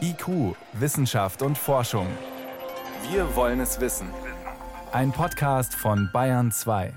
IQ, 0.00 0.56
Wissenschaft 0.72 1.42
und 1.42 1.56
Forschung. 1.56 2.06
Wir 3.10 3.36
wollen 3.36 3.60
es 3.60 3.80
wissen. 3.80 4.08
Ein 4.92 5.12
Podcast 5.12 5.74
von 5.74 6.10
Bayern 6.12 6.50
2. 6.50 6.92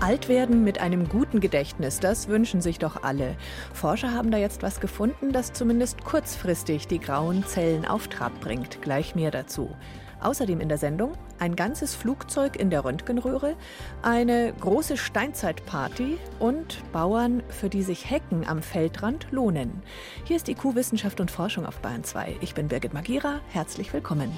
Alt 0.00 0.28
werden 0.28 0.64
mit 0.64 0.80
einem 0.80 1.08
guten 1.08 1.40
Gedächtnis, 1.40 2.00
das 2.00 2.28
wünschen 2.28 2.60
sich 2.60 2.78
doch 2.78 3.02
alle. 3.02 3.36
Forscher 3.72 4.12
haben 4.12 4.30
da 4.30 4.38
jetzt 4.38 4.62
was 4.62 4.80
gefunden, 4.80 5.32
das 5.32 5.52
zumindest 5.52 6.04
kurzfristig 6.04 6.86
die 6.88 7.00
grauen 7.00 7.44
Zellen 7.46 7.86
auf 7.86 8.08
Trab 8.08 8.40
bringt. 8.40 8.82
Gleich 8.82 9.14
mehr 9.14 9.30
dazu. 9.30 9.74
Außerdem 10.20 10.60
in 10.60 10.68
der 10.68 10.78
Sendung 10.78 11.12
ein 11.38 11.56
ganzes 11.56 11.94
Flugzeug 11.94 12.56
in 12.56 12.70
der 12.70 12.84
Röntgenröhre, 12.84 13.56
eine 14.02 14.52
große 14.60 14.96
Steinzeitparty 14.96 16.18
und 16.38 16.82
Bauern, 16.92 17.42
für 17.48 17.68
die 17.68 17.82
sich 17.82 18.10
Hecken 18.10 18.46
am 18.46 18.62
Feldrand 18.62 19.26
lohnen. 19.30 19.82
Hier 20.24 20.36
ist 20.36 20.48
IQ 20.48 20.74
Wissenschaft 20.74 21.20
und 21.20 21.30
Forschung 21.30 21.66
auf 21.66 21.78
Bayern 21.80 22.04
2. 22.04 22.36
Ich 22.40 22.54
bin 22.54 22.68
Birgit 22.68 22.94
Magira. 22.94 23.40
Herzlich 23.48 23.92
willkommen. 23.92 24.30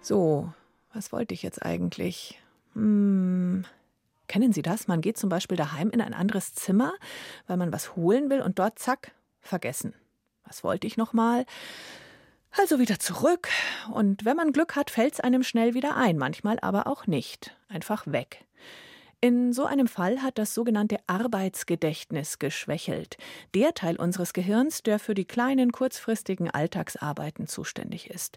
So, 0.00 0.52
was 0.92 1.12
wollte 1.12 1.34
ich 1.34 1.42
jetzt 1.42 1.62
eigentlich? 1.62 2.40
Hm. 2.74 3.64
Kennen 4.28 4.52
Sie 4.52 4.62
das? 4.62 4.88
Man 4.88 5.02
geht 5.02 5.18
zum 5.18 5.28
Beispiel 5.28 5.58
daheim 5.58 5.90
in 5.90 6.00
ein 6.00 6.14
anderes 6.14 6.54
Zimmer, 6.54 6.94
weil 7.46 7.58
man 7.58 7.72
was 7.72 7.96
holen 7.96 8.30
will 8.30 8.40
und 8.40 8.58
dort, 8.58 8.78
zack, 8.78 9.12
vergessen. 9.40 9.94
Was 10.46 10.64
wollte 10.64 10.86
ich 10.86 10.96
nochmal? 10.96 11.44
Also 12.58 12.78
wieder 12.78 12.98
zurück. 12.98 13.48
Und 13.92 14.24
wenn 14.24 14.36
man 14.36 14.52
Glück 14.52 14.76
hat, 14.76 14.90
fällt 14.90 15.14
es 15.14 15.20
einem 15.20 15.42
schnell 15.42 15.74
wieder 15.74 15.96
ein, 15.96 16.18
manchmal 16.18 16.58
aber 16.60 16.86
auch 16.86 17.06
nicht. 17.06 17.56
Einfach 17.68 18.06
weg. 18.06 18.44
In 19.24 19.52
so 19.52 19.66
einem 19.66 19.86
Fall 19.86 20.20
hat 20.20 20.36
das 20.36 20.52
sogenannte 20.52 20.96
Arbeitsgedächtnis 21.06 22.40
geschwächelt. 22.40 23.18
Der 23.54 23.72
Teil 23.72 23.94
unseres 23.94 24.32
Gehirns, 24.32 24.82
der 24.82 24.98
für 24.98 25.14
die 25.14 25.24
kleinen, 25.24 25.70
kurzfristigen 25.70 26.50
Alltagsarbeiten 26.50 27.46
zuständig 27.46 28.10
ist. 28.10 28.36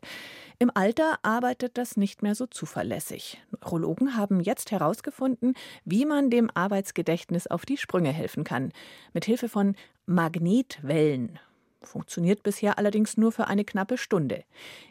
Im 0.59 0.69
Alter 0.71 1.17
arbeitet 1.23 1.79
das 1.79 1.97
nicht 1.97 2.21
mehr 2.21 2.35
so 2.35 2.45
zuverlässig. 2.45 3.41
Neurologen 3.49 4.15
haben 4.15 4.39
jetzt 4.39 4.69
herausgefunden, 4.69 5.55
wie 5.85 6.05
man 6.05 6.29
dem 6.29 6.51
Arbeitsgedächtnis 6.53 7.47
auf 7.47 7.65
die 7.65 7.77
Sprünge 7.77 8.11
helfen 8.11 8.43
kann. 8.43 8.71
Mit 9.11 9.25
Hilfe 9.25 9.49
von 9.49 9.75
Magnetwellen. 10.05 11.39
Funktioniert 11.85 12.43
bisher 12.43 12.77
allerdings 12.77 13.17
nur 13.17 13.31
für 13.31 13.47
eine 13.47 13.63
knappe 13.63 13.97
Stunde. 13.97 14.43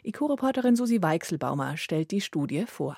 IQ-Reporterin 0.03 0.75
Susi 0.75 1.01
Weichselbaumer 1.01 1.77
stellt 1.77 2.11
die 2.11 2.21
Studie 2.21 2.65
vor. 2.65 2.97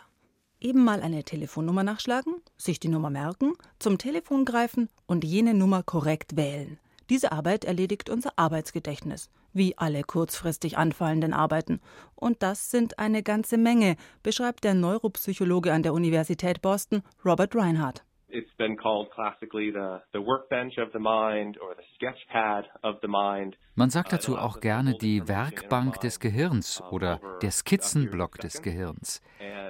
Eben 0.59 0.83
mal 0.83 1.01
eine 1.01 1.23
Telefonnummer 1.23 1.83
nachschlagen, 1.83 2.35
sich 2.57 2.79
die 2.79 2.87
Nummer 2.87 3.09
merken, 3.09 3.53
zum 3.77 3.97
Telefon 3.97 4.45
greifen 4.45 4.89
und 5.05 5.23
jene 5.23 5.53
Nummer 5.53 5.83
korrekt 5.83 6.35
wählen. 6.35 6.79
Diese 7.09 7.31
Arbeit 7.31 7.63
erledigt 7.63 8.09
unser 8.09 8.33
Arbeitsgedächtnis, 8.35 9.29
wie 9.53 9.77
alle 9.77 10.03
kurzfristig 10.03 10.77
anfallenden 10.77 11.33
Arbeiten. 11.33 11.79
Und 12.15 12.43
das 12.43 12.71
sind 12.71 12.99
eine 12.99 13.23
ganze 13.23 13.57
Menge, 13.57 13.95
beschreibt 14.23 14.63
der 14.63 14.73
Neuropsychologe 14.73 15.71
an 15.71 15.83
der 15.83 15.93
Universität 15.93 16.61
Boston, 16.61 17.03
Robert 17.23 17.55
Reinhardt. 17.55 18.03
It's 18.29 18.53
been 18.57 18.75
called 18.75 19.09
classically 19.11 19.71
the, 19.71 20.01
the 20.11 20.19
workbench 20.19 20.77
of 20.77 20.91
the 20.91 20.99
mind 20.99 21.57
or 21.61 21.75
the 21.75 21.83
sketchpad 21.95 22.65
of 22.83 22.97
the 23.01 23.07
mind. 23.07 23.55
Man 23.75 23.89
sagt 23.89 24.11
dazu 24.11 24.37
auch 24.37 24.59
gerne 24.59 24.95
die 24.97 25.29
Werkbank 25.29 26.01
des 26.01 26.19
Gehirns 26.19 26.81
oder 26.91 27.21
der 27.41 27.51
Skizzenblock 27.51 28.37
des 28.39 28.61
Gehirns. 28.61 29.21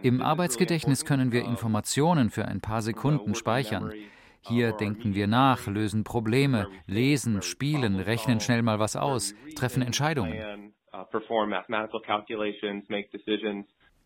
Im 0.01 0.23
Arbeitsgedächtnis 0.23 1.05
können 1.05 1.31
wir 1.31 1.45
Informationen 1.45 2.31
für 2.31 2.45
ein 2.45 2.59
paar 2.59 2.81
Sekunden 2.81 3.35
speichern. 3.35 3.93
Hier 4.41 4.71
denken 4.71 5.13
wir 5.13 5.27
nach, 5.27 5.67
lösen 5.67 6.03
Probleme, 6.03 6.67
lesen, 6.87 7.43
spielen, 7.43 7.99
rechnen 7.99 8.39
schnell 8.39 8.63
mal 8.63 8.79
was 8.79 8.95
aus, 8.95 9.35
treffen 9.55 9.83
Entscheidungen. 9.83 10.73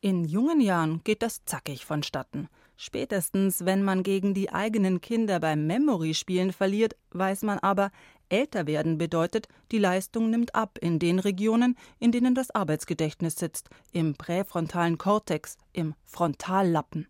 In 0.01 0.25
jungen 0.25 0.59
Jahren 0.59 1.01
geht 1.03 1.21
das 1.21 1.45
zackig 1.45 1.85
vonstatten. 1.85 2.49
Spätestens, 2.83 3.63
wenn 3.63 3.83
man 3.83 4.01
gegen 4.01 4.33
die 4.33 4.51
eigenen 4.51 5.01
Kinder 5.01 5.39
beim 5.39 5.67
Memory-Spielen 5.67 6.51
verliert, 6.51 6.95
weiß 7.11 7.43
man 7.43 7.59
aber, 7.59 7.91
älter 8.27 8.65
werden 8.65 8.97
bedeutet, 8.97 9.47
die 9.71 9.77
Leistung 9.77 10.31
nimmt 10.31 10.55
ab 10.55 10.79
in 10.81 10.97
den 10.97 11.19
Regionen, 11.19 11.77
in 11.99 12.11
denen 12.11 12.33
das 12.33 12.49
Arbeitsgedächtnis 12.49 13.35
sitzt, 13.35 13.69
im 13.93 14.15
präfrontalen 14.15 14.97
Kortex, 14.97 15.59
im 15.73 15.93
Frontallappen. 16.05 17.05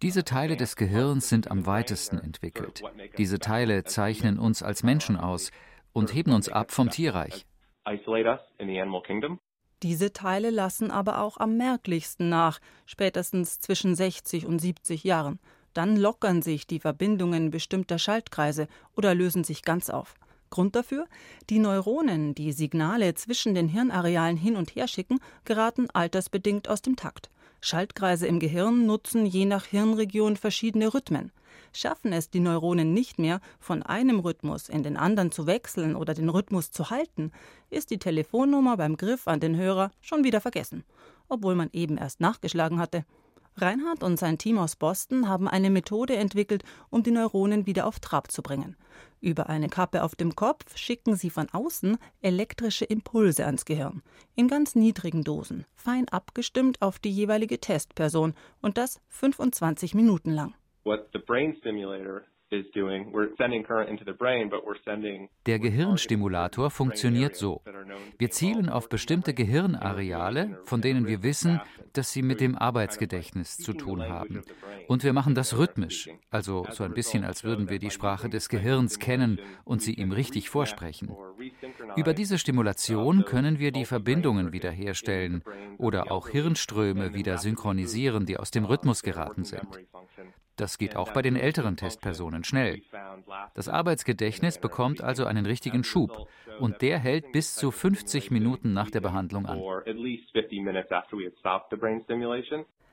Diese 0.00 0.24
Teile 0.24 0.56
des 0.56 0.76
Gehirns 0.76 1.28
sind 1.28 1.50
am 1.50 1.66
weitesten 1.66 2.18
entwickelt. 2.18 2.82
Diese 3.18 3.38
Teile 3.40 3.84
zeichnen 3.84 4.38
uns 4.38 4.62
als 4.62 4.82
Menschen 4.82 5.18
aus 5.18 5.50
und 5.92 6.14
heben 6.14 6.32
uns 6.32 6.48
ab 6.48 6.72
vom 6.72 6.88
Tierreich. 6.88 7.44
Diese 9.82 10.12
Teile 10.12 10.50
lassen 10.50 10.90
aber 10.90 11.20
auch 11.20 11.36
am 11.36 11.56
merklichsten 11.56 12.28
nach, 12.28 12.60
spätestens 12.86 13.60
zwischen 13.60 13.94
60 13.94 14.46
und 14.46 14.58
70 14.58 15.04
Jahren. 15.04 15.38
Dann 15.72 15.96
lockern 15.96 16.42
sich 16.42 16.66
die 16.66 16.80
Verbindungen 16.80 17.50
bestimmter 17.50 17.98
Schaltkreise 17.98 18.66
oder 18.96 19.14
lösen 19.14 19.44
sich 19.44 19.62
ganz 19.62 19.90
auf. 19.90 20.14
Grund 20.50 20.74
dafür? 20.74 21.06
Die 21.50 21.58
Neuronen, 21.58 22.34
die 22.34 22.52
Signale 22.52 23.14
zwischen 23.14 23.54
den 23.54 23.68
Hirnarealen 23.68 24.36
hin 24.36 24.56
und 24.56 24.74
her 24.74 24.88
schicken, 24.88 25.20
geraten 25.44 25.88
altersbedingt 25.90 26.68
aus 26.68 26.82
dem 26.82 26.96
Takt. 26.96 27.30
Schaltkreise 27.60 28.26
im 28.26 28.38
Gehirn 28.38 28.86
nutzen 28.86 29.26
je 29.26 29.44
nach 29.44 29.64
Hirnregion 29.64 30.36
verschiedene 30.36 30.94
Rhythmen. 30.94 31.32
Schaffen 31.72 32.12
es 32.12 32.30
die 32.30 32.40
Neuronen 32.40 32.94
nicht 32.94 33.18
mehr, 33.18 33.40
von 33.58 33.82
einem 33.82 34.20
Rhythmus 34.20 34.68
in 34.68 34.82
den 34.82 34.96
anderen 34.96 35.32
zu 35.32 35.46
wechseln 35.46 35.96
oder 35.96 36.14
den 36.14 36.28
Rhythmus 36.28 36.70
zu 36.70 36.90
halten, 36.90 37.32
ist 37.68 37.90
die 37.90 37.98
Telefonnummer 37.98 38.76
beim 38.76 38.96
Griff 38.96 39.26
an 39.26 39.40
den 39.40 39.56
Hörer 39.56 39.90
schon 40.00 40.24
wieder 40.24 40.40
vergessen, 40.40 40.84
obwohl 41.28 41.54
man 41.54 41.68
eben 41.72 41.98
erst 41.98 42.20
nachgeschlagen 42.20 42.78
hatte. 42.78 43.04
Reinhard 43.60 44.02
und 44.02 44.18
sein 44.18 44.38
Team 44.38 44.58
aus 44.58 44.76
Boston 44.76 45.28
haben 45.28 45.48
eine 45.48 45.70
Methode 45.70 46.16
entwickelt, 46.16 46.62
um 46.90 47.02
die 47.02 47.10
Neuronen 47.10 47.66
wieder 47.66 47.86
auf 47.86 48.00
Trab 48.00 48.30
zu 48.30 48.42
bringen. 48.42 48.76
Über 49.20 49.48
eine 49.48 49.68
Kappe 49.68 50.04
auf 50.04 50.14
dem 50.14 50.36
Kopf 50.36 50.76
schicken 50.76 51.16
sie 51.16 51.30
von 51.30 51.48
außen 51.50 51.98
elektrische 52.20 52.84
Impulse 52.84 53.44
ans 53.46 53.64
Gehirn. 53.64 54.02
In 54.36 54.48
ganz 54.48 54.74
niedrigen 54.74 55.24
Dosen, 55.24 55.66
fein 55.74 56.08
abgestimmt 56.08 56.80
auf 56.82 56.98
die 56.98 57.10
jeweilige 57.10 57.60
Testperson 57.60 58.34
und 58.62 58.78
das 58.78 59.00
25 59.08 59.94
Minuten 59.94 60.30
lang. 60.30 60.54
What 60.84 61.08
the 61.12 61.18
brain 61.18 61.54
stimulator 61.54 62.22
der 65.46 65.58
Gehirnstimulator 65.58 66.70
funktioniert 66.70 67.36
so. 67.36 67.62
Wir 68.18 68.30
zielen 68.30 68.68
auf 68.70 68.88
bestimmte 68.88 69.34
Gehirnareale, 69.34 70.60
von 70.64 70.80
denen 70.80 71.06
wir 71.06 71.22
wissen, 71.22 71.60
dass 71.92 72.12
sie 72.12 72.22
mit 72.22 72.40
dem 72.40 72.56
Arbeitsgedächtnis 72.56 73.58
zu 73.58 73.74
tun 73.74 74.08
haben. 74.08 74.42
Und 74.86 75.04
wir 75.04 75.12
machen 75.12 75.34
das 75.34 75.58
rhythmisch, 75.58 76.08
also 76.30 76.66
so 76.70 76.84
ein 76.84 76.94
bisschen, 76.94 77.24
als 77.24 77.44
würden 77.44 77.68
wir 77.68 77.78
die 77.78 77.90
Sprache 77.90 78.30
des 78.30 78.48
Gehirns 78.48 78.98
kennen 78.98 79.38
und 79.64 79.82
sie 79.82 79.94
ihm 79.94 80.12
richtig 80.12 80.48
vorsprechen. 80.48 81.14
Über 81.96 82.14
diese 82.14 82.38
Stimulation 82.38 83.24
können 83.26 83.58
wir 83.58 83.72
die 83.72 83.84
Verbindungen 83.84 84.52
wiederherstellen 84.52 85.42
oder 85.76 86.10
auch 86.10 86.28
Hirnströme 86.28 87.12
wieder 87.12 87.36
synchronisieren, 87.36 88.24
die 88.24 88.38
aus 88.38 88.50
dem 88.50 88.64
Rhythmus 88.64 89.02
geraten 89.02 89.44
sind. 89.44 89.68
Das 90.58 90.76
geht 90.76 90.96
auch 90.96 91.12
bei 91.12 91.22
den 91.22 91.36
älteren 91.36 91.76
Testpersonen 91.76 92.44
schnell. 92.44 92.82
Das 93.54 93.68
Arbeitsgedächtnis 93.68 94.58
bekommt 94.58 95.00
also 95.00 95.24
einen 95.24 95.46
richtigen 95.46 95.84
Schub 95.84 96.28
und 96.58 96.82
der 96.82 96.98
hält 96.98 97.32
bis 97.32 97.54
zu 97.54 97.70
50 97.70 98.30
Minuten 98.30 98.72
nach 98.72 98.90
der 98.90 99.00
Behandlung 99.00 99.46
an. 99.46 99.62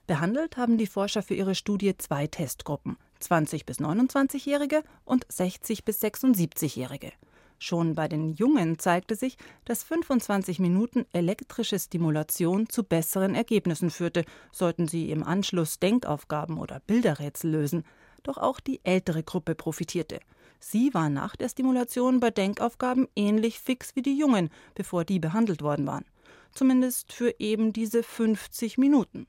Behandelt 0.07 0.57
haben 0.57 0.77
die 0.77 0.85
Forscher 0.85 1.23
für 1.23 1.33
ihre 1.33 1.55
Studie 1.55 1.97
zwei 1.97 2.27
Testgruppen, 2.27 2.97
20 3.19 3.65
bis 3.65 3.79
29-Jährige 3.79 4.83
und 5.03 5.25
60 5.27 5.83
bis 5.83 6.03
76-Jährige. 6.03 7.11
Schon 7.57 7.95
bei 7.95 8.07
den 8.07 8.33
Jungen 8.33 8.79
zeigte 8.79 9.15
sich, 9.15 9.37
dass 9.63 9.83
25 9.83 10.59
Minuten 10.59 11.05
elektrische 11.13 11.79
Stimulation 11.79 12.69
zu 12.69 12.83
besseren 12.83 13.33
Ergebnissen 13.33 13.89
führte, 13.89 14.25
sollten 14.51 14.87
sie 14.87 15.09
im 15.11 15.23
Anschluss 15.23 15.79
Denkaufgaben 15.79 16.59
oder 16.59 16.81
Bilderrätsel 16.81 17.51
lösen. 17.51 17.83
Doch 18.23 18.37
auch 18.37 18.59
die 18.59 18.81
ältere 18.83 19.23
Gruppe 19.23 19.55
profitierte. 19.55 20.19
Sie 20.59 20.93
war 20.93 21.09
nach 21.09 21.35
der 21.35 21.49
Stimulation 21.49 22.19
bei 22.19 22.31
Denkaufgaben 22.31 23.07
ähnlich 23.15 23.59
fix 23.59 23.95
wie 23.95 24.01
die 24.01 24.17
Jungen, 24.17 24.49
bevor 24.73 25.05
die 25.05 25.19
behandelt 25.19 25.61
worden 25.61 25.85
waren. 25.85 26.05
Zumindest 26.51 27.13
für 27.13 27.35
eben 27.39 27.73
diese 27.73 28.01
50 28.01 28.77
Minuten. 28.77 29.27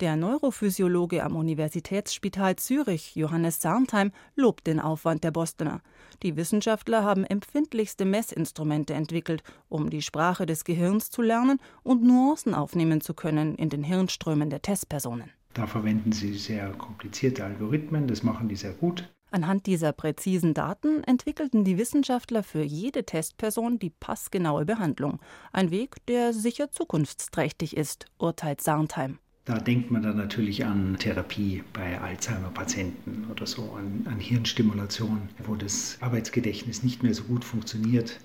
Der 0.00 0.14
Neurophysiologe 0.14 1.24
am 1.24 1.36
Universitätsspital 1.36 2.56
Zürich, 2.56 3.16
Johannes 3.16 3.62
Sarntheim, 3.62 4.12
lobt 4.34 4.66
den 4.66 4.78
Aufwand 4.78 5.24
der 5.24 5.30
Bostoner. 5.30 5.80
Die 6.22 6.36
Wissenschaftler 6.36 7.02
haben 7.02 7.24
empfindlichste 7.24 8.04
Messinstrumente 8.04 8.92
entwickelt, 8.92 9.42
um 9.70 9.88
die 9.88 10.02
Sprache 10.02 10.44
des 10.44 10.64
Gehirns 10.64 11.08
zu 11.08 11.22
lernen 11.22 11.60
und 11.82 12.02
Nuancen 12.02 12.54
aufnehmen 12.54 13.00
zu 13.00 13.14
können 13.14 13.54
in 13.54 13.70
den 13.70 13.82
Hirnströmen 13.82 14.50
der 14.50 14.60
Testpersonen. 14.60 15.30
Da 15.54 15.66
verwenden 15.66 16.12
sie 16.12 16.34
sehr 16.34 16.68
komplizierte 16.72 17.42
Algorithmen, 17.42 18.06
das 18.06 18.22
machen 18.22 18.50
die 18.50 18.56
sehr 18.56 18.72
gut. 18.72 19.08
Anhand 19.30 19.64
dieser 19.64 19.92
präzisen 19.92 20.52
Daten 20.52 21.04
entwickelten 21.04 21.64
die 21.64 21.78
Wissenschaftler 21.78 22.42
für 22.42 22.62
jede 22.62 23.04
Testperson 23.04 23.78
die 23.78 23.90
passgenaue 23.90 24.66
Behandlung. 24.66 25.20
Ein 25.52 25.70
Weg, 25.70 26.04
der 26.06 26.34
sicher 26.34 26.70
zukunftsträchtig 26.70 27.78
ist, 27.78 28.04
urteilt 28.18 28.60
Sarntheim. 28.60 29.18
Da 29.46 29.60
denkt 29.60 29.92
man 29.92 30.02
dann 30.02 30.16
natürlich 30.16 30.64
an 30.64 30.96
Therapie 30.98 31.62
bei 31.72 32.00
Alzheimer-Patienten 32.00 33.28
oder 33.30 33.46
so, 33.46 33.70
an, 33.78 34.04
an 34.10 34.18
Hirnstimulation, 34.18 35.28
wo 35.44 35.54
das 35.54 35.98
Arbeitsgedächtnis 36.00 36.82
nicht 36.82 37.04
mehr 37.04 37.14
so 37.14 37.22
gut 37.22 37.44
funktioniert, 37.44 38.18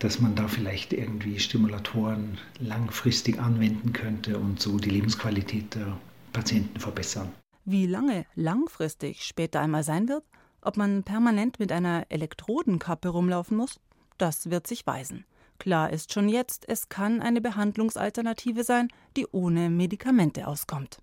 dass 0.00 0.20
man 0.20 0.34
da 0.34 0.48
vielleicht 0.48 0.92
irgendwie 0.92 1.38
Stimulatoren 1.38 2.38
langfristig 2.58 3.38
anwenden 3.38 3.92
könnte 3.92 4.36
und 4.36 4.60
so 4.60 4.78
die 4.78 4.90
Lebensqualität 4.90 5.76
der 5.76 5.96
Patienten 6.32 6.80
verbessern. 6.80 7.32
Wie 7.64 7.86
lange 7.86 8.26
langfristig 8.34 9.22
später 9.22 9.60
einmal 9.60 9.84
sein 9.84 10.08
wird, 10.08 10.24
ob 10.60 10.76
man 10.76 11.04
permanent 11.04 11.60
mit 11.60 11.70
einer 11.70 12.06
Elektrodenkappe 12.08 13.10
rumlaufen 13.10 13.56
muss, 13.56 13.78
das 14.18 14.50
wird 14.50 14.66
sich 14.66 14.84
weisen. 14.88 15.24
Klar 15.58 15.92
ist 15.92 16.12
schon 16.12 16.28
jetzt, 16.28 16.68
es 16.68 16.88
kann 16.88 17.20
eine 17.20 17.40
Behandlungsalternative 17.40 18.64
sein, 18.64 18.88
die 19.16 19.26
ohne 19.26 19.70
Medikamente 19.70 20.46
auskommt. 20.46 20.98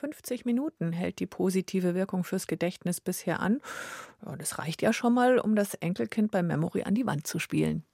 50 0.00 0.46
Minuten 0.46 0.92
hält 0.92 1.18
die 1.18 1.26
positive 1.26 1.94
Wirkung 1.94 2.24
fürs 2.24 2.46
Gedächtnis 2.46 3.00
bisher 3.00 3.40
an. 3.40 3.60
Ja, 4.24 4.36
das 4.36 4.58
reicht 4.58 4.80
ja 4.80 4.92
schon 4.92 5.12
mal, 5.12 5.38
um 5.38 5.54
das 5.54 5.74
Enkelkind 5.74 6.30
bei 6.30 6.42
Memory 6.42 6.84
an 6.84 6.94
die 6.94 7.06
Wand 7.06 7.26
zu 7.26 7.38
spielen. 7.38 7.84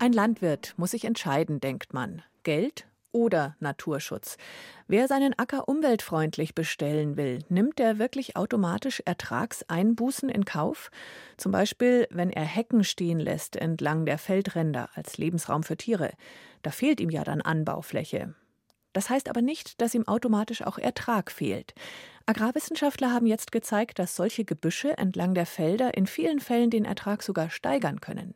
Ein 0.00 0.12
Landwirt 0.12 0.74
muss 0.76 0.92
sich 0.92 1.04
entscheiden, 1.04 1.60
denkt 1.60 1.92
man. 1.92 2.22
Geld 2.42 2.86
oder 3.18 3.56
Naturschutz. 3.58 4.36
Wer 4.86 5.08
seinen 5.08 5.36
Acker 5.36 5.66
umweltfreundlich 5.66 6.54
bestellen 6.54 7.16
will, 7.16 7.40
nimmt 7.48 7.80
er 7.80 7.98
wirklich 7.98 8.36
automatisch 8.36 9.02
Ertragseinbußen 9.04 10.28
in 10.28 10.44
Kauf? 10.44 10.92
Zum 11.36 11.50
Beispiel, 11.50 12.06
wenn 12.10 12.30
er 12.30 12.44
Hecken 12.44 12.84
stehen 12.84 13.18
lässt 13.18 13.56
entlang 13.56 14.06
der 14.06 14.18
Feldränder 14.18 14.88
als 14.94 15.18
Lebensraum 15.18 15.64
für 15.64 15.76
Tiere. 15.76 16.12
Da 16.62 16.70
fehlt 16.70 17.00
ihm 17.00 17.10
ja 17.10 17.24
dann 17.24 17.42
Anbaufläche. 17.42 18.34
Das 18.92 19.10
heißt 19.10 19.28
aber 19.28 19.42
nicht, 19.42 19.80
dass 19.80 19.94
ihm 19.94 20.06
automatisch 20.06 20.62
auch 20.62 20.78
Ertrag 20.78 21.32
fehlt. 21.32 21.74
Agrarwissenschaftler 22.26 23.12
haben 23.12 23.26
jetzt 23.26 23.50
gezeigt, 23.50 23.98
dass 23.98 24.14
solche 24.14 24.44
Gebüsche 24.44 24.96
entlang 24.96 25.34
der 25.34 25.46
Felder 25.46 25.96
in 25.96 26.06
vielen 26.06 26.38
Fällen 26.38 26.70
den 26.70 26.84
Ertrag 26.84 27.22
sogar 27.24 27.50
steigern 27.50 28.00
können. 28.00 28.34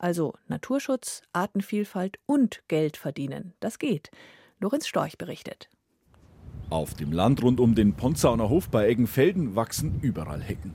Also 0.00 0.32
Naturschutz, 0.48 1.20
Artenvielfalt 1.34 2.18
und 2.24 2.62
Geld 2.68 2.96
verdienen. 2.96 3.52
Das 3.60 3.78
geht. 3.78 4.10
Lorenz 4.58 4.86
Storch 4.86 5.18
berichtet. 5.18 5.68
Auf 6.70 6.94
dem 6.94 7.12
Land 7.12 7.42
rund 7.42 7.60
um 7.60 7.74
den 7.74 7.92
Ponzauner 7.92 8.48
Hof 8.48 8.70
bei 8.70 8.88
Eggenfelden 8.88 9.56
wachsen 9.56 10.00
überall 10.00 10.40
Hecken. 10.40 10.74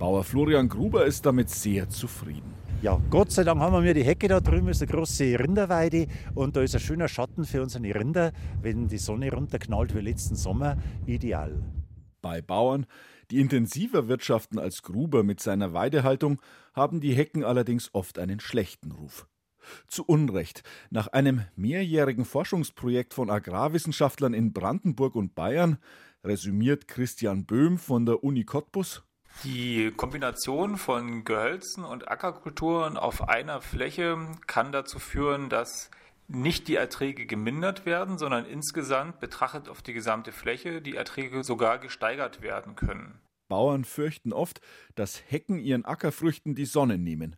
Bauer 0.00 0.24
Florian 0.24 0.68
Gruber 0.68 1.06
ist 1.06 1.24
damit 1.24 1.48
sehr 1.48 1.88
zufrieden. 1.88 2.54
Ja, 2.82 3.00
Gott 3.08 3.30
sei 3.30 3.44
Dank 3.44 3.60
haben 3.60 3.84
wir 3.84 3.94
die 3.94 4.02
Hecke 4.02 4.26
da 4.26 4.40
drüben, 4.40 4.66
ist 4.66 4.82
eine 4.82 4.90
große 4.90 5.38
Rinderweide 5.38 6.08
und 6.34 6.56
da 6.56 6.62
ist 6.62 6.74
ein 6.74 6.80
schöner 6.80 7.06
Schatten 7.06 7.44
für 7.44 7.62
unsere 7.62 7.84
Rinder, 7.94 8.32
wenn 8.62 8.88
die 8.88 8.98
Sonne 8.98 9.32
runterknallt 9.32 9.94
wie 9.94 10.00
letzten 10.00 10.34
Sommer, 10.34 10.76
ideal. 11.06 11.62
Bei 12.20 12.42
Bauern, 12.42 12.86
die 13.30 13.40
intensiver 13.40 14.08
wirtschaften 14.08 14.58
als 14.58 14.82
Gruber 14.82 15.22
mit 15.22 15.40
seiner 15.40 15.72
Weidehaltung, 15.72 16.40
haben 16.74 17.00
die 17.00 17.14
Hecken 17.14 17.44
allerdings 17.44 17.90
oft 17.92 18.18
einen 18.18 18.40
schlechten 18.40 18.92
Ruf. 18.92 19.26
Zu 19.86 20.04
Unrecht. 20.04 20.62
Nach 20.90 21.08
einem 21.08 21.42
mehrjährigen 21.56 22.24
Forschungsprojekt 22.24 23.14
von 23.14 23.30
Agrarwissenschaftlern 23.30 24.34
in 24.34 24.52
Brandenburg 24.52 25.14
und 25.14 25.34
Bayern 25.34 25.78
resümiert 26.22 26.88
Christian 26.88 27.46
Böhm 27.46 27.78
von 27.78 28.06
der 28.06 28.24
Uni 28.24 28.44
Cottbus. 28.44 29.02
Die 29.42 29.90
Kombination 29.90 30.76
von 30.76 31.24
Gehölzen 31.24 31.84
und 31.84 32.08
Ackerkulturen 32.08 32.96
auf 32.96 33.28
einer 33.28 33.60
Fläche 33.60 34.16
kann 34.46 34.70
dazu 34.70 34.98
führen, 34.98 35.48
dass 35.48 35.90
nicht 36.28 36.68
die 36.68 36.76
Erträge 36.76 37.26
gemindert 37.26 37.86
werden, 37.86 38.18
sondern 38.18 38.46
insgesamt 38.46 39.20
betrachtet 39.20 39.68
auf 39.68 39.82
die 39.82 39.92
gesamte 39.92 40.32
Fläche 40.32 40.80
die 40.80 40.96
Erträge 40.96 41.44
sogar 41.44 41.78
gesteigert 41.78 42.42
werden 42.42 42.76
können. 42.76 43.20
Bauern 43.48 43.84
fürchten 43.84 44.32
oft, 44.32 44.60
dass 44.94 45.22
Hecken 45.28 45.58
ihren 45.58 45.84
Ackerfrüchten 45.84 46.54
die 46.54 46.64
Sonne 46.64 46.98
nehmen. 46.98 47.36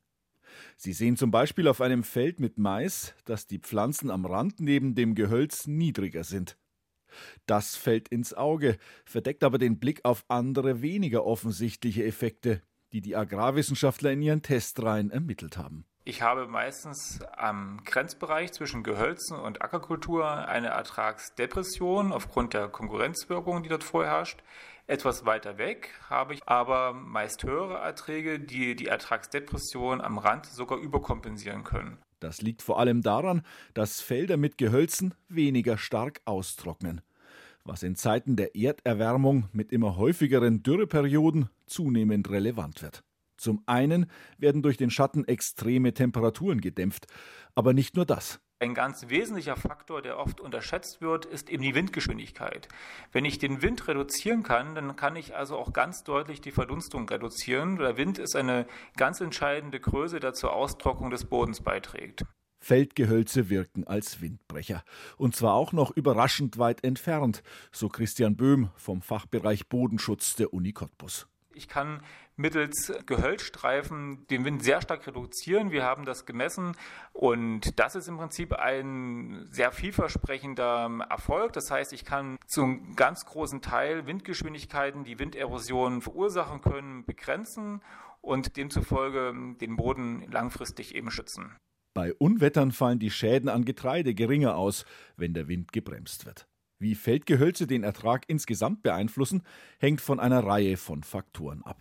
Sie 0.76 0.92
sehen 0.92 1.16
zum 1.16 1.30
Beispiel 1.30 1.68
auf 1.68 1.80
einem 1.80 2.04
Feld 2.04 2.40
mit 2.40 2.58
Mais, 2.58 3.14
dass 3.24 3.46
die 3.46 3.58
Pflanzen 3.58 4.10
am 4.10 4.24
Rand 4.24 4.60
neben 4.60 4.94
dem 4.94 5.14
Gehölz 5.14 5.66
niedriger 5.66 6.24
sind. 6.24 6.56
Das 7.46 7.76
fällt 7.76 8.08
ins 8.08 8.34
Auge, 8.34 8.78
verdeckt 9.04 9.42
aber 9.42 9.58
den 9.58 9.78
Blick 9.78 10.04
auf 10.04 10.24
andere 10.28 10.82
weniger 10.82 11.24
offensichtliche 11.24 12.04
Effekte, 12.04 12.62
die 12.92 13.00
die 13.00 13.16
Agrarwissenschaftler 13.16 14.12
in 14.12 14.22
ihren 14.22 14.42
Testreihen 14.42 15.10
ermittelt 15.10 15.56
haben. 15.56 15.86
Ich 16.08 16.22
habe 16.22 16.46
meistens 16.46 17.18
am 17.36 17.80
Grenzbereich 17.84 18.52
zwischen 18.52 18.84
Gehölzen 18.84 19.36
und 19.36 19.60
Ackerkultur 19.60 20.46
eine 20.46 20.68
Ertragsdepression 20.68 22.12
aufgrund 22.12 22.54
der 22.54 22.68
Konkurrenzwirkung, 22.68 23.64
die 23.64 23.68
dort 23.68 23.82
vorherrscht. 23.82 24.40
Etwas 24.86 25.26
weiter 25.26 25.58
weg 25.58 25.98
habe 26.08 26.34
ich 26.34 26.46
aber 26.46 26.92
meist 26.92 27.42
höhere 27.42 27.78
Erträge, 27.78 28.38
die 28.38 28.76
die 28.76 28.86
Ertragsdepression 28.86 30.00
am 30.00 30.18
Rand 30.18 30.46
sogar 30.46 30.78
überkompensieren 30.78 31.64
können. 31.64 31.98
Das 32.20 32.40
liegt 32.40 32.62
vor 32.62 32.78
allem 32.78 33.02
daran, 33.02 33.42
dass 33.74 34.00
Felder 34.00 34.36
mit 34.36 34.58
Gehölzen 34.58 35.12
weniger 35.28 35.76
stark 35.76 36.20
austrocknen, 36.24 37.00
was 37.64 37.82
in 37.82 37.96
Zeiten 37.96 38.36
der 38.36 38.54
Erderwärmung 38.54 39.48
mit 39.50 39.72
immer 39.72 39.96
häufigeren 39.96 40.62
Dürreperioden 40.62 41.50
zunehmend 41.66 42.30
relevant 42.30 42.80
wird. 42.80 43.02
Zum 43.36 43.62
einen 43.66 44.10
werden 44.38 44.62
durch 44.62 44.76
den 44.76 44.90
Schatten 44.90 45.24
extreme 45.26 45.94
Temperaturen 45.94 46.60
gedämpft, 46.60 47.06
aber 47.54 47.72
nicht 47.72 47.96
nur 47.96 48.06
das. 48.06 48.40
Ein 48.58 48.72
ganz 48.72 49.10
wesentlicher 49.10 49.56
Faktor, 49.56 50.00
der 50.00 50.18
oft 50.18 50.40
unterschätzt 50.40 51.02
wird, 51.02 51.26
ist 51.26 51.50
eben 51.50 51.62
die 51.62 51.74
Windgeschwindigkeit. 51.74 52.68
Wenn 53.12 53.26
ich 53.26 53.38
den 53.38 53.60
Wind 53.60 53.86
reduzieren 53.86 54.42
kann, 54.42 54.74
dann 54.74 54.96
kann 54.96 55.14
ich 55.14 55.36
also 55.36 55.58
auch 55.58 55.74
ganz 55.74 56.04
deutlich 56.04 56.40
die 56.40 56.52
Verdunstung 56.52 57.06
reduzieren. 57.06 57.76
Der 57.76 57.98
Wind 57.98 58.18
ist 58.18 58.34
eine 58.34 58.66
ganz 58.96 59.20
entscheidende 59.20 59.78
Größe, 59.78 60.20
der 60.20 60.32
zur 60.32 60.54
Austrocknung 60.54 61.10
des 61.10 61.26
Bodens 61.26 61.60
beiträgt. 61.60 62.24
Feldgehölze 62.60 63.50
wirken 63.50 63.87
als 63.87 64.22
Windbrecher. 64.22 64.82
Und 65.18 65.37
zwar 65.37 65.52
auch 65.52 65.72
noch 65.72 65.90
überraschend 65.90 66.56
weit 66.56 66.82
entfernt, 66.82 67.42
so 67.72 67.90
Christian 67.90 68.37
Böhm 68.37 68.70
vom 68.76 69.02
Fachbereich 69.02 69.68
Bodenschutz 69.68 70.34
der 70.34 70.54
Uni 70.54 70.72
Cottbus. 70.72 71.28
Ich 71.52 71.68
kann 71.68 72.02
mittels 72.37 72.93
Gehölzstreifen 73.07 74.26
den 74.28 74.45
Wind 74.45 74.62
sehr 74.62 74.81
stark 74.83 75.07
reduzieren. 75.07 75.71
Wir 75.71 75.85
haben 75.85 76.05
das 76.05 76.26
gemessen 76.26 76.76
und 77.12 77.78
das 77.78 77.95
ist 77.95 78.09
im 78.09 78.19
Prinzip 78.19 78.52
ein 78.52 79.47
sehr 79.50 79.73
vielversprechender 79.73 81.07
Erfolg. 81.09 81.52
Das 81.55 81.71
heißt, 81.71 81.93
ich 81.93 82.05
kann 82.05 82.38
zum 82.47 82.95
ganz 82.95 83.25
großen 83.25 83.62
Teil 83.62 84.07
Windgeschwindigkeiten, 84.07 85.05
die 85.05 85.19
Winderosion 85.19 86.02
verursachen 86.02 86.61
können, 86.61 87.05
begrenzen 87.05 87.81
und 88.21 88.57
demzufolge 88.57 89.35
den 89.61 89.76
Boden 89.76 90.31
langfristig 90.31 90.95
eben 90.95 91.11
schützen. 91.11 91.57
Bei 91.95 92.12
Unwettern 92.12 92.73
fallen 92.73 92.99
die 92.99 93.11
Schäden 93.11 93.49
an 93.49 93.64
Getreide 93.64 94.14
geringer 94.14 94.57
aus, 94.57 94.85
wenn 95.16 95.33
der 95.33 95.49
Wind 95.49 95.73
gebremst 95.73 96.26
wird. 96.26 96.47
Wie 96.78 96.95
Feldgehölze 96.95 97.66
den 97.66 97.85
Ertrag 97.85 98.25
insgesamt 98.28 98.83
beeinflussen, 98.83 99.43
hängt 99.78 100.02
von 100.02 100.21
einer 100.21 100.45
Reihe 100.45 100.76
von 100.76 101.02
Faktoren 101.02 101.62
ab. 101.62 101.81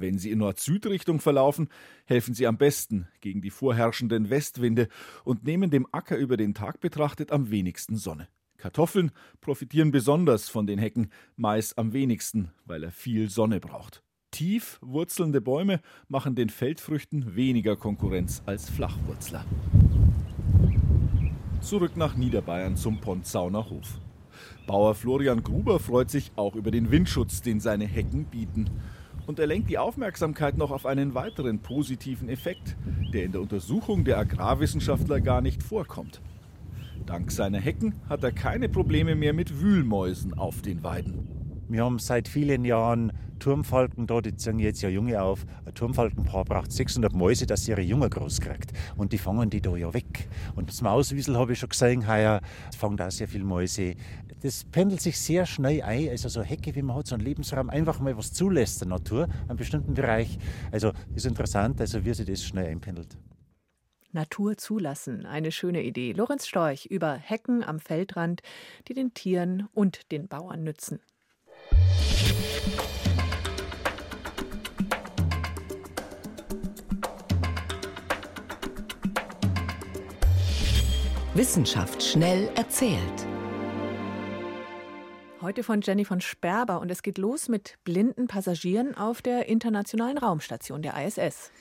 Wenn 0.00 0.16
sie 0.16 0.30
in 0.30 0.38
Nord-Süd-Richtung 0.38 1.18
verlaufen, 1.18 1.68
helfen 2.04 2.32
sie 2.32 2.46
am 2.46 2.56
besten 2.56 3.08
gegen 3.20 3.42
die 3.42 3.50
vorherrschenden 3.50 4.30
Westwinde 4.30 4.86
und 5.24 5.44
nehmen 5.44 5.70
dem 5.70 5.88
Acker 5.90 6.16
über 6.16 6.36
den 6.36 6.54
Tag 6.54 6.80
betrachtet 6.80 7.32
am 7.32 7.50
wenigsten 7.50 7.96
Sonne. 7.96 8.28
Kartoffeln 8.58 9.10
profitieren 9.40 9.90
besonders 9.90 10.48
von 10.48 10.68
den 10.68 10.78
Hecken, 10.78 11.10
Mais 11.36 11.76
am 11.76 11.92
wenigsten, 11.92 12.52
weil 12.64 12.84
er 12.84 12.92
viel 12.92 13.28
Sonne 13.28 13.58
braucht. 13.58 14.04
Tief 14.30 14.78
wurzelnde 14.82 15.40
Bäume 15.40 15.80
machen 16.06 16.36
den 16.36 16.48
Feldfrüchten 16.48 17.34
weniger 17.34 17.76
Konkurrenz 17.76 18.42
als 18.46 18.70
Flachwurzler. 18.70 19.44
Zurück 21.60 21.96
nach 21.96 22.14
Niederbayern 22.14 22.76
zum 22.76 23.00
Ponzauner 23.00 23.68
Hof. 23.68 24.00
Bauer 24.68 24.94
Florian 24.94 25.42
Gruber 25.42 25.80
freut 25.80 26.10
sich 26.10 26.30
auch 26.36 26.54
über 26.54 26.70
den 26.70 26.92
Windschutz, 26.92 27.42
den 27.42 27.58
seine 27.58 27.86
Hecken 27.86 28.26
bieten. 28.26 28.70
Und 29.28 29.38
er 29.38 29.46
lenkt 29.46 29.68
die 29.68 29.76
Aufmerksamkeit 29.76 30.56
noch 30.56 30.70
auf 30.70 30.86
einen 30.86 31.12
weiteren 31.12 31.58
positiven 31.58 32.30
Effekt, 32.30 32.78
der 33.12 33.24
in 33.24 33.32
der 33.32 33.42
Untersuchung 33.42 34.02
der 34.02 34.16
Agrarwissenschaftler 34.16 35.20
gar 35.20 35.42
nicht 35.42 35.62
vorkommt. 35.62 36.22
Dank 37.04 37.30
seiner 37.30 37.60
Hecken 37.60 37.94
hat 38.08 38.24
er 38.24 38.32
keine 38.32 38.70
Probleme 38.70 39.14
mehr 39.14 39.34
mit 39.34 39.60
Wühlmäusen 39.60 40.32
auf 40.32 40.62
den 40.62 40.82
Weiden. 40.82 41.37
Wir 41.68 41.84
haben 41.84 41.98
seit 41.98 42.28
vielen 42.28 42.64
Jahren 42.64 43.12
Turmfalken 43.38 44.06
da, 44.06 44.22
die 44.22 44.34
ziehen 44.34 44.58
jetzt 44.58 44.80
ja 44.80 44.88
Junge 44.88 45.20
auf. 45.22 45.44
Ein 45.66 45.74
Turmfalkenpaar 45.74 46.44
braucht 46.44 46.72
600 46.72 47.12
Mäuse, 47.12 47.44
dass 47.44 47.64
sie 47.64 47.72
ihre 47.72 47.82
Junge 47.82 48.08
groß 48.08 48.40
kriegt. 48.40 48.72
Und 48.96 49.12
die 49.12 49.18
fangen 49.18 49.50
die 49.50 49.60
da 49.60 49.76
ja 49.76 49.92
weg. 49.92 50.28
Und 50.56 50.70
das 50.70 50.80
Mauswiesel 50.80 51.36
habe 51.36 51.52
ich 51.52 51.58
schon 51.58 51.68
gesehen, 51.68 52.08
heuer 52.08 52.40
fangen 52.76 52.96
da 52.96 53.10
sehr 53.10 53.28
viele 53.28 53.44
Mäuse. 53.44 53.94
Das 54.40 54.64
pendelt 54.64 55.02
sich 55.02 55.20
sehr 55.20 55.44
schnell 55.44 55.82
ein. 55.82 56.08
Also 56.08 56.30
so 56.30 56.42
Hecke, 56.42 56.74
wie 56.74 56.82
man 56.82 56.96
hat, 56.96 57.06
so 57.06 57.14
einen 57.14 57.24
Lebensraum, 57.24 57.68
einfach 57.68 58.00
mal 58.00 58.16
was 58.16 58.32
zulässt 58.32 58.80
der 58.80 58.88
Natur, 58.88 59.28
einen 59.46 59.58
bestimmten 59.58 59.92
Bereich. 59.92 60.38
Also 60.72 60.92
ist 61.14 61.26
interessant, 61.26 61.80
also 61.80 62.04
wie 62.04 62.14
sich 62.14 62.26
das 62.26 62.42
schnell 62.42 62.66
einpendelt. 62.66 63.16
Natur 64.10 64.56
zulassen, 64.56 65.26
eine 65.26 65.52
schöne 65.52 65.82
Idee. 65.82 66.12
Lorenz 66.12 66.46
Storch 66.46 66.86
über 66.86 67.12
Hecken 67.12 67.62
am 67.62 67.78
Feldrand, 67.78 68.40
die 68.88 68.94
den 68.94 69.12
Tieren 69.12 69.68
und 69.74 70.10
den 70.10 70.28
Bauern 70.28 70.64
nützen. 70.64 71.00
Wissenschaft 81.38 82.02
schnell 82.02 82.50
erzählt. 82.56 83.26
Heute 85.40 85.62
von 85.62 85.82
Jenny 85.82 86.04
von 86.04 86.20
Sperber 86.20 86.80
und 86.80 86.90
es 86.90 87.02
geht 87.02 87.16
los 87.16 87.48
mit 87.48 87.78
blinden 87.84 88.26
Passagieren 88.26 88.96
auf 88.96 89.22
der 89.22 89.48
Internationalen 89.48 90.18
Raumstation 90.18 90.82
der 90.82 90.94
ISS. 91.06 91.52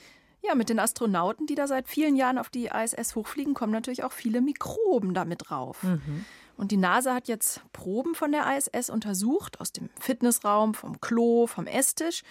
Ja, 0.42 0.56
mit 0.56 0.70
den 0.70 0.80
Astronauten, 0.80 1.46
die 1.46 1.54
da 1.54 1.68
seit 1.68 1.88
vielen 1.88 2.16
Jahren 2.16 2.40
auf 2.40 2.50
die 2.50 2.72
ISS 2.74 3.16
hochfliegen, 3.16 3.54
kommen 3.54 3.72
natürlich 3.72 4.04
auch 4.04 4.12
viele 4.12 4.42
Mikroben 4.42 5.14
damit 5.14 5.50
drauf. 5.50 5.84
Mhm. 5.84 6.26
Und 6.58 6.72
die 6.72 6.78
NASA 6.78 7.14
hat 7.14 7.28
jetzt 7.28 7.62
Proben 7.72 8.16
von 8.16 8.32
der 8.32 8.46
ISS 8.58 8.90
untersucht, 8.90 9.62
aus 9.62 9.72
dem 9.72 9.90
Fitnessraum, 10.00 10.74
vom 10.74 11.00
Klo, 11.00 11.48
vom 11.48 11.68
Esstisch 11.68 12.24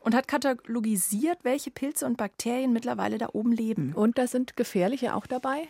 und 0.00 0.14
hat 0.14 0.28
katalogisiert, 0.28 1.38
welche 1.42 1.70
Pilze 1.70 2.06
und 2.06 2.16
Bakterien 2.16 2.72
mittlerweile 2.72 3.18
da 3.18 3.28
oben 3.32 3.52
leben. 3.52 3.92
Und 3.94 4.18
da 4.18 4.26
sind 4.26 4.56
gefährliche 4.56 5.14
auch 5.14 5.26
dabei? 5.26 5.66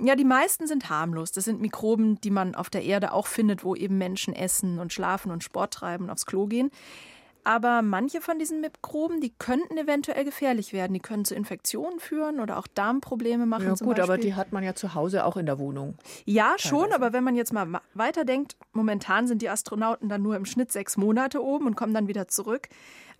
Ja, 0.00 0.14
die 0.14 0.24
meisten 0.24 0.68
sind 0.68 0.90
harmlos. 0.90 1.32
Das 1.32 1.44
sind 1.44 1.60
Mikroben, 1.60 2.20
die 2.20 2.30
man 2.30 2.54
auf 2.54 2.70
der 2.70 2.84
Erde 2.84 3.12
auch 3.12 3.26
findet, 3.26 3.64
wo 3.64 3.74
eben 3.74 3.98
Menschen 3.98 4.34
essen 4.34 4.78
und 4.78 4.92
schlafen 4.92 5.32
und 5.32 5.42
Sport 5.42 5.74
treiben 5.74 6.04
und 6.04 6.10
aufs 6.10 6.26
Klo 6.26 6.46
gehen. 6.46 6.70
Aber 7.48 7.80
manche 7.80 8.20
von 8.20 8.38
diesen 8.38 8.60
Mikroben, 8.60 9.22
die 9.22 9.30
könnten 9.30 9.78
eventuell 9.78 10.22
gefährlich 10.22 10.74
werden. 10.74 10.92
Die 10.92 11.00
können 11.00 11.24
zu 11.24 11.34
Infektionen 11.34 11.98
führen 11.98 12.40
oder 12.40 12.58
auch 12.58 12.66
Darmprobleme 12.66 13.46
machen. 13.46 13.68
Ja, 13.68 13.86
gut, 13.86 13.98
aber 14.00 14.18
die 14.18 14.34
hat 14.34 14.52
man 14.52 14.62
ja 14.62 14.74
zu 14.74 14.92
Hause 14.92 15.24
auch 15.24 15.38
in 15.38 15.46
der 15.46 15.58
Wohnung. 15.58 15.96
Ja, 16.26 16.48
teilweise. 16.48 16.68
schon, 16.68 16.92
aber 16.92 17.14
wenn 17.14 17.24
man 17.24 17.36
jetzt 17.36 17.54
mal 17.54 17.80
weiterdenkt, 17.94 18.58
momentan 18.74 19.26
sind 19.26 19.40
die 19.40 19.48
Astronauten 19.48 20.10
dann 20.10 20.20
nur 20.20 20.36
im 20.36 20.44
Schnitt 20.44 20.72
sechs 20.72 20.98
Monate 20.98 21.42
oben 21.42 21.64
und 21.64 21.74
kommen 21.74 21.94
dann 21.94 22.06
wieder 22.06 22.28
zurück. 22.28 22.68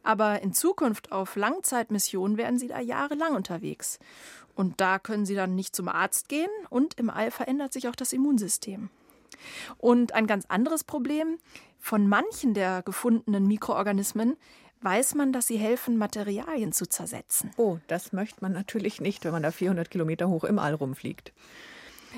Aber 0.02 0.42
in 0.42 0.52
Zukunft 0.52 1.10
auf 1.10 1.34
Langzeitmissionen 1.34 2.36
werden 2.36 2.58
sie 2.58 2.68
da 2.68 2.80
jahrelang 2.80 3.34
unterwegs. 3.34 3.98
Und 4.54 4.78
da 4.82 4.98
können 4.98 5.24
sie 5.24 5.36
dann 5.36 5.54
nicht 5.54 5.74
zum 5.74 5.88
Arzt 5.88 6.28
gehen 6.28 6.50
und 6.68 7.00
im 7.00 7.08
All 7.08 7.30
verändert 7.30 7.72
sich 7.72 7.88
auch 7.88 7.96
das 7.96 8.12
Immunsystem. 8.12 8.90
Und 9.78 10.14
ein 10.14 10.26
ganz 10.26 10.46
anderes 10.48 10.84
Problem, 10.84 11.38
von 11.78 12.08
manchen 12.08 12.54
der 12.54 12.82
gefundenen 12.82 13.46
Mikroorganismen 13.46 14.36
weiß 14.80 15.14
man, 15.14 15.32
dass 15.32 15.46
sie 15.46 15.56
helfen, 15.56 15.96
Materialien 15.96 16.72
zu 16.72 16.86
zersetzen. 16.88 17.50
Oh, 17.56 17.78
das 17.88 18.12
möchte 18.12 18.40
man 18.40 18.52
natürlich 18.52 19.00
nicht, 19.00 19.24
wenn 19.24 19.32
man 19.32 19.42
da 19.42 19.50
400 19.50 19.90
Kilometer 19.90 20.28
hoch 20.28 20.44
im 20.44 20.58
All 20.58 20.74
rumfliegt. 20.74 21.32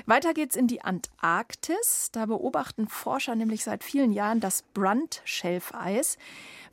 Weiter 0.05 0.33
geht's 0.33 0.55
in 0.55 0.67
die 0.67 0.81
Antarktis. 0.81 2.09
Da 2.11 2.25
beobachten 2.25 2.87
Forscher 2.87 3.35
nämlich 3.35 3.63
seit 3.63 3.83
vielen 3.83 4.11
Jahren 4.11 4.39
das 4.39 4.63
Brunt-Schelfeis, 4.73 6.17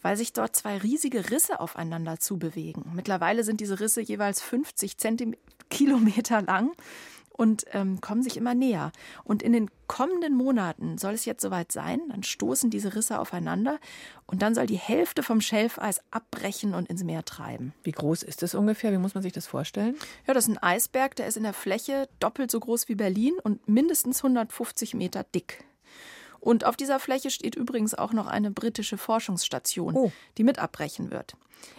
weil 0.02 0.16
sich 0.16 0.32
dort 0.32 0.54
zwei 0.54 0.78
riesige 0.78 1.30
Risse 1.30 1.60
aufeinander 1.60 2.20
zubewegen. 2.20 2.84
Mittlerweile 2.94 3.42
sind 3.42 3.60
diese 3.60 3.80
Risse 3.80 4.00
jeweils 4.00 4.40
50 4.40 4.98
Zentimeter 4.98 6.42
lang 6.46 6.72
und 7.38 7.64
ähm, 7.72 8.00
kommen 8.00 8.22
sich 8.22 8.36
immer 8.36 8.52
näher. 8.52 8.90
Und 9.22 9.42
in 9.42 9.52
den 9.52 9.70
kommenden 9.86 10.34
Monaten 10.34 10.98
soll 10.98 11.14
es 11.14 11.24
jetzt 11.24 11.40
soweit 11.40 11.72
sein, 11.72 12.00
dann 12.08 12.24
stoßen 12.24 12.68
diese 12.68 12.94
Risse 12.94 13.18
aufeinander 13.18 13.78
und 14.26 14.42
dann 14.42 14.54
soll 14.54 14.66
die 14.66 14.76
Hälfte 14.76 15.22
vom 15.22 15.40
Schelfeis 15.40 16.00
abbrechen 16.10 16.74
und 16.74 16.90
ins 16.90 17.04
Meer 17.04 17.24
treiben. 17.24 17.72
Wie 17.84 17.92
groß 17.92 18.24
ist 18.24 18.42
das 18.42 18.54
ungefähr? 18.54 18.92
Wie 18.92 18.98
muss 18.98 19.14
man 19.14 19.22
sich 19.22 19.32
das 19.32 19.46
vorstellen? 19.46 19.94
Ja, 20.26 20.34
das 20.34 20.48
ist 20.48 20.54
ein 20.54 20.62
Eisberg, 20.62 21.14
der 21.14 21.28
ist 21.28 21.36
in 21.36 21.44
der 21.44 21.54
Fläche 21.54 22.08
doppelt 22.18 22.50
so 22.50 22.58
groß 22.58 22.88
wie 22.88 22.96
Berlin 22.96 23.34
und 23.42 23.66
mindestens 23.68 24.18
150 24.18 24.94
Meter 24.94 25.22
dick. 25.22 25.64
Und 26.40 26.64
auf 26.64 26.76
dieser 26.76 27.00
Fläche 27.00 27.30
steht 27.30 27.54
übrigens 27.54 27.94
auch 27.94 28.12
noch 28.12 28.26
eine 28.26 28.50
britische 28.50 28.98
Forschungsstation, 28.98 29.94
oh. 29.94 30.12
die 30.36 30.44
mit 30.44 30.58
abbrechen 30.58 31.10
wird. 31.10 31.34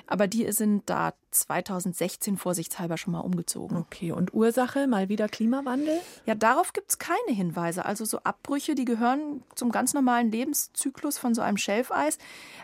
Aber 0.07 0.27
die 0.27 0.51
sind 0.51 0.89
da 0.89 1.13
2016 1.31 2.37
vorsichtshalber 2.37 2.97
schon 2.97 3.13
mal 3.13 3.19
umgezogen. 3.19 3.77
Okay, 3.77 4.11
und 4.11 4.33
Ursache 4.33 4.87
mal 4.87 5.07
wieder 5.09 5.29
Klimawandel? 5.29 5.99
Ja, 6.25 6.35
darauf 6.35 6.73
gibt 6.73 6.91
es 6.91 6.97
keine 6.97 7.31
Hinweise. 7.31 7.85
Also 7.85 8.03
so 8.05 8.19
Abbrüche, 8.19 8.75
die 8.75 8.85
gehören 8.85 9.43
zum 9.55 9.71
ganz 9.71 9.93
normalen 9.93 10.31
Lebenszyklus 10.31 11.17
von 11.17 11.35
so 11.35 11.41
einem 11.41 11.57
Schelfeis. 11.57 12.17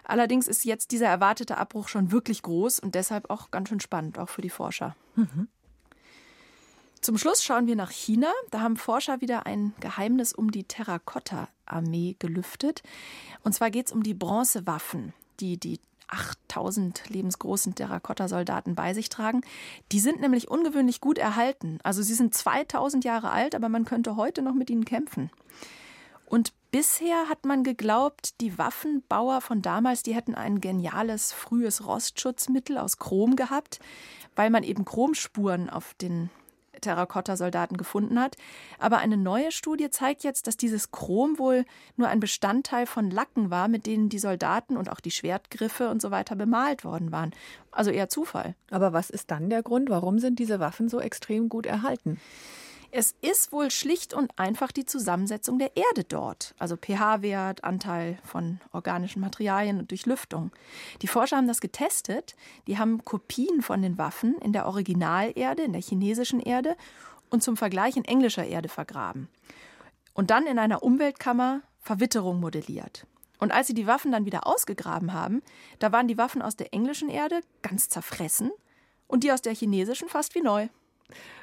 Allerdings 0.03 0.47
ist 0.47 0.65
jetzt 0.65 0.91
dieser 0.91 1.07
erwartete 1.07 1.57
Abbruch 1.57 1.87
schon 1.87 2.11
wirklich 2.11 2.41
groß 2.41 2.79
und 2.79 2.95
deshalb 2.95 3.29
auch 3.29 3.51
ganz 3.51 3.69
schön 3.69 3.79
spannend, 3.79 4.17
auch 4.17 4.29
für 4.29 4.41
die 4.41 4.49
Forscher. 4.49 4.95
Mhm. 5.15 5.47
Zum 7.05 7.19
Schluss 7.19 7.43
schauen 7.43 7.67
wir 7.67 7.75
nach 7.75 7.91
China. 7.91 8.31
Da 8.49 8.61
haben 8.61 8.77
Forscher 8.77 9.21
wieder 9.21 9.45
ein 9.45 9.75
Geheimnis 9.79 10.33
um 10.33 10.49
die 10.49 10.63
Terrakotta-Armee 10.63 12.15
gelüftet. 12.17 12.81
Und 13.43 13.53
zwar 13.53 13.69
geht 13.69 13.85
es 13.85 13.91
um 13.91 14.01
die 14.01 14.15
Bronzewaffen, 14.15 15.13
die 15.39 15.59
die 15.59 15.79
8000 16.07 17.07
lebensgroßen 17.09 17.75
Terrakotta-Soldaten 17.75 18.73
bei 18.73 18.95
sich 18.95 19.09
tragen. 19.09 19.41
Die 19.91 19.99
sind 19.99 20.19
nämlich 20.19 20.49
ungewöhnlich 20.49 20.99
gut 20.99 21.19
erhalten. 21.19 21.77
Also 21.83 22.01
sie 22.01 22.15
sind 22.15 22.33
2000 22.33 23.05
Jahre 23.05 23.29
alt, 23.29 23.53
aber 23.53 23.69
man 23.69 23.85
könnte 23.85 24.15
heute 24.15 24.41
noch 24.41 24.55
mit 24.55 24.71
ihnen 24.71 24.85
kämpfen. 24.85 25.29
Und 26.25 26.53
bisher 26.71 27.29
hat 27.29 27.45
man 27.45 27.63
geglaubt, 27.63 28.41
die 28.41 28.57
Waffenbauer 28.57 29.41
von 29.41 29.61
damals, 29.61 30.01
die 30.01 30.15
hätten 30.15 30.33
ein 30.33 30.59
geniales 30.59 31.33
frühes 31.33 31.85
Rostschutzmittel 31.85 32.79
aus 32.79 32.97
Chrom 32.97 33.35
gehabt, 33.35 33.79
weil 34.35 34.49
man 34.49 34.63
eben 34.63 34.85
Chromspuren 34.85 35.69
auf 35.69 35.93
den 36.01 36.31
Terrakotta-Soldaten 36.85 37.77
gefunden 37.77 38.19
hat. 38.19 38.37
Aber 38.79 38.99
eine 38.99 39.17
neue 39.17 39.51
Studie 39.51 39.89
zeigt 39.89 40.23
jetzt, 40.23 40.47
dass 40.47 40.57
dieses 40.57 40.91
Chrom 40.91 41.37
wohl 41.37 41.65
nur 41.97 42.07
ein 42.07 42.19
Bestandteil 42.19 42.85
von 42.85 43.11
Lacken 43.11 43.49
war, 43.49 43.67
mit 43.67 43.85
denen 43.85 44.09
die 44.09 44.19
Soldaten 44.19 44.77
und 44.77 44.89
auch 44.89 44.99
die 44.99 45.11
Schwertgriffe 45.11 45.89
und 45.89 46.01
so 46.01 46.11
weiter 46.11 46.35
bemalt 46.35 46.85
worden 46.85 47.11
waren. 47.11 47.31
Also 47.71 47.91
eher 47.91 48.09
Zufall. 48.09 48.55
Aber 48.71 48.93
was 48.93 49.09
ist 49.09 49.31
dann 49.31 49.49
der 49.49 49.63
Grund? 49.63 49.89
Warum 49.89 50.19
sind 50.19 50.39
diese 50.39 50.59
Waffen 50.59 50.87
so 50.87 50.99
extrem 50.99 51.49
gut 51.49 51.65
erhalten? 51.65 52.19
Es 52.97 53.13
ist 53.19 53.51
wohl 53.51 53.71
schlicht 53.71 54.13
und 54.13 54.39
einfach 54.39 54.71
die 54.71 54.85
Zusammensetzung 54.85 55.59
der 55.59 55.75
Erde 55.75 56.05
dort, 56.05 56.55
also 56.57 56.77
pH-Wert, 56.77 57.65
Anteil 57.65 58.17
von 58.23 58.61
organischen 58.71 59.19
Materialien 59.19 59.79
und 59.79 59.91
Durchlüftung. 59.91 60.51
Die 61.01 61.09
Forscher 61.09 61.35
haben 61.35 61.49
das 61.49 61.59
getestet, 61.59 62.37
die 62.67 62.77
haben 62.77 63.03
Kopien 63.03 63.61
von 63.61 63.81
den 63.81 63.97
Waffen 63.97 64.37
in 64.37 64.53
der 64.53 64.65
Originalerde, 64.65 65.63
in 65.63 65.73
der 65.73 65.81
chinesischen 65.81 66.39
Erde 66.39 66.77
und 67.29 67.43
zum 67.43 67.57
Vergleich 67.57 67.97
in 67.97 68.05
englischer 68.05 68.45
Erde 68.45 68.69
vergraben. 68.69 69.27
Und 70.13 70.31
dann 70.31 70.47
in 70.47 70.57
einer 70.57 70.81
Umweltkammer 70.81 71.63
Verwitterung 71.81 72.39
modelliert. 72.39 73.05
Und 73.39 73.51
als 73.51 73.67
sie 73.67 73.73
die 73.73 73.87
Waffen 73.87 74.13
dann 74.13 74.23
wieder 74.23 74.47
ausgegraben 74.47 75.11
haben, 75.11 75.41
da 75.79 75.91
waren 75.91 76.07
die 76.07 76.17
Waffen 76.17 76.41
aus 76.41 76.55
der 76.55 76.73
englischen 76.73 77.09
Erde 77.09 77.41
ganz 77.61 77.89
zerfressen 77.89 78.51
und 79.07 79.25
die 79.25 79.33
aus 79.33 79.41
der 79.41 79.53
chinesischen 79.53 80.07
fast 80.07 80.33
wie 80.33 80.41
neu. 80.41 80.69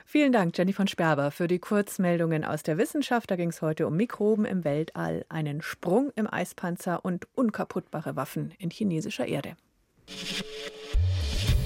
Vielen 0.04 0.32
Dank, 0.32 0.56
Jenny 0.56 0.72
von 0.72 0.88
Sperber, 0.88 1.30
für 1.30 1.48
die 1.48 1.58
Kurzmeldungen 1.58 2.44
aus 2.44 2.62
der 2.62 2.78
Wissenschaft. 2.78 3.30
Da 3.30 3.36
ging 3.36 3.48
es 3.48 3.62
heute 3.62 3.86
um 3.86 3.96
Mikroben 3.96 4.44
im 4.44 4.64
Weltall, 4.64 5.24
einen 5.28 5.62
Sprung 5.62 6.10
im 6.16 6.32
Eispanzer 6.32 7.04
und 7.04 7.26
unkaputtbare 7.34 8.16
Waffen 8.16 8.52
in 8.58 8.70
chinesischer 8.70 9.26
Erde. 9.26 9.56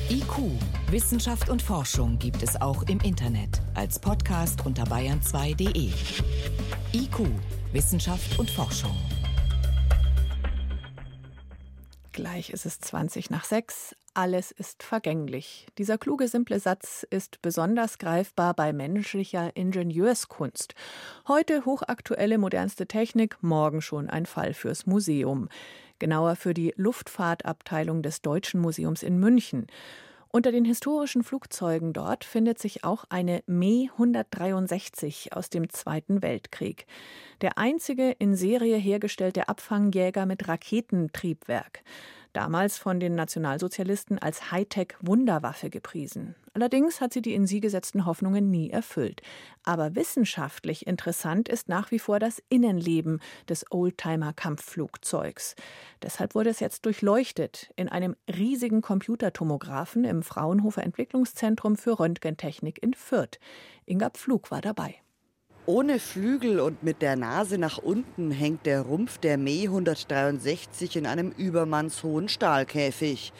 IQ, 0.08 0.52
Wissenschaft 0.90 1.48
und 1.48 1.60
Forschung 1.60 2.18
gibt 2.18 2.42
es 2.42 2.60
auch 2.60 2.84
im 2.84 3.00
Internet 3.00 3.60
als 3.74 3.98
Podcast 3.98 4.64
unter 4.64 4.84
bayern2.de. 4.84 5.90
IQ, 6.92 7.26
Wissenschaft 7.72 8.38
und 8.38 8.48
Forschung. 8.48 8.94
Gleich 12.16 12.48
ist 12.48 12.64
es 12.64 12.80
20 12.80 13.28
nach 13.28 13.44
6. 13.44 13.94
Alles 14.14 14.50
ist 14.50 14.82
vergänglich. 14.82 15.66
Dieser 15.76 15.98
kluge, 15.98 16.28
simple 16.28 16.58
Satz 16.58 17.06
ist 17.10 17.42
besonders 17.42 17.98
greifbar 17.98 18.54
bei 18.54 18.72
menschlicher 18.72 19.54
Ingenieurskunst. 19.54 20.74
Heute 21.28 21.66
hochaktuelle, 21.66 22.38
modernste 22.38 22.86
Technik, 22.86 23.36
morgen 23.42 23.82
schon 23.82 24.08
ein 24.08 24.24
Fall 24.24 24.54
fürs 24.54 24.86
Museum. 24.86 25.50
Genauer 25.98 26.36
für 26.36 26.54
die 26.54 26.72
Luftfahrtabteilung 26.78 28.00
des 28.02 28.22
Deutschen 28.22 28.62
Museums 28.62 29.02
in 29.02 29.18
München. 29.20 29.66
Unter 30.32 30.52
den 30.52 30.64
historischen 30.64 31.22
Flugzeugen 31.22 31.92
dort 31.92 32.24
findet 32.24 32.58
sich 32.58 32.84
auch 32.84 33.04
eine 33.08 33.42
Me 33.46 33.88
163 33.92 35.32
aus 35.32 35.50
dem 35.50 35.70
Zweiten 35.70 36.22
Weltkrieg. 36.22 36.86
Der 37.40 37.58
einzige 37.58 38.10
in 38.10 38.34
Serie 38.34 38.76
hergestellte 38.76 39.48
Abfangjäger 39.48 40.26
mit 40.26 40.46
Raketentriebwerk. 40.48 41.82
Damals 42.36 42.76
von 42.76 43.00
den 43.00 43.14
Nationalsozialisten 43.14 44.18
als 44.18 44.52
Hightech-Wunderwaffe 44.52 45.70
gepriesen. 45.70 46.34
Allerdings 46.52 47.00
hat 47.00 47.12
sie 47.12 47.22
die 47.22 47.34
in 47.34 47.46
sie 47.46 47.60
gesetzten 47.60 48.04
Hoffnungen 48.06 48.50
nie 48.50 48.70
erfüllt. 48.70 49.22
Aber 49.64 49.94
wissenschaftlich 49.94 50.86
interessant 50.86 51.48
ist 51.48 51.68
nach 51.68 51.90
wie 51.90 51.98
vor 51.98 52.18
das 52.18 52.42
Innenleben 52.48 53.20
des 53.48 53.64
Oldtimer-Kampfflugzeugs. 53.70 55.54
Deshalb 56.02 56.34
wurde 56.34 56.50
es 56.50 56.60
jetzt 56.60 56.84
durchleuchtet 56.84 57.72
in 57.76 57.88
einem 57.88 58.16
riesigen 58.28 58.82
Computertomographen 58.82 60.04
im 60.04 60.22
Fraunhofer 60.22 60.82
Entwicklungszentrum 60.82 61.76
für 61.76 61.98
Röntgentechnik 61.98 62.82
in 62.82 62.92
Fürth. 62.94 63.38
Inga 63.86 64.10
Pflug 64.10 64.50
war 64.50 64.60
dabei. 64.60 64.96
Ohne 65.68 65.98
Flügel 65.98 66.60
und 66.60 66.84
mit 66.84 67.02
der 67.02 67.16
Nase 67.16 67.58
nach 67.58 67.78
unten 67.78 68.30
hängt 68.30 68.66
der 68.66 68.82
Rumpf 68.82 69.18
der 69.18 69.36
Me 69.36 69.64
163 69.64 70.94
in 70.94 71.06
einem 71.06 71.32
übermannshohen 71.32 72.28
Stahlkäfig. 72.28 73.32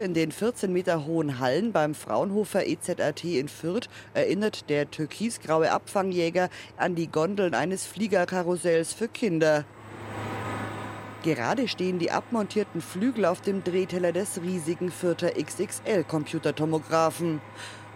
In 0.00 0.14
den 0.14 0.32
14 0.32 0.72
Meter 0.72 1.04
hohen 1.04 1.40
Hallen 1.40 1.72
beim 1.72 1.94
Fraunhofer 1.94 2.66
EZRT 2.66 3.24
in 3.24 3.48
Fürth 3.48 3.90
erinnert 4.14 4.70
der 4.70 4.90
türkisgraue 4.90 5.70
Abfangjäger 5.70 6.48
an 6.78 6.94
die 6.94 7.08
Gondeln 7.08 7.52
eines 7.52 7.84
Fliegerkarussells 7.84 8.94
für 8.94 9.08
Kinder. 9.08 9.66
Gerade 11.22 11.68
stehen 11.68 11.98
die 11.98 12.10
abmontierten 12.10 12.80
Flügel 12.80 13.26
auf 13.26 13.42
dem 13.42 13.62
Drehteller 13.62 14.12
des 14.12 14.40
riesigen 14.40 14.90
Fürther 14.90 15.32
XXL-Computertomographen. 15.32 17.42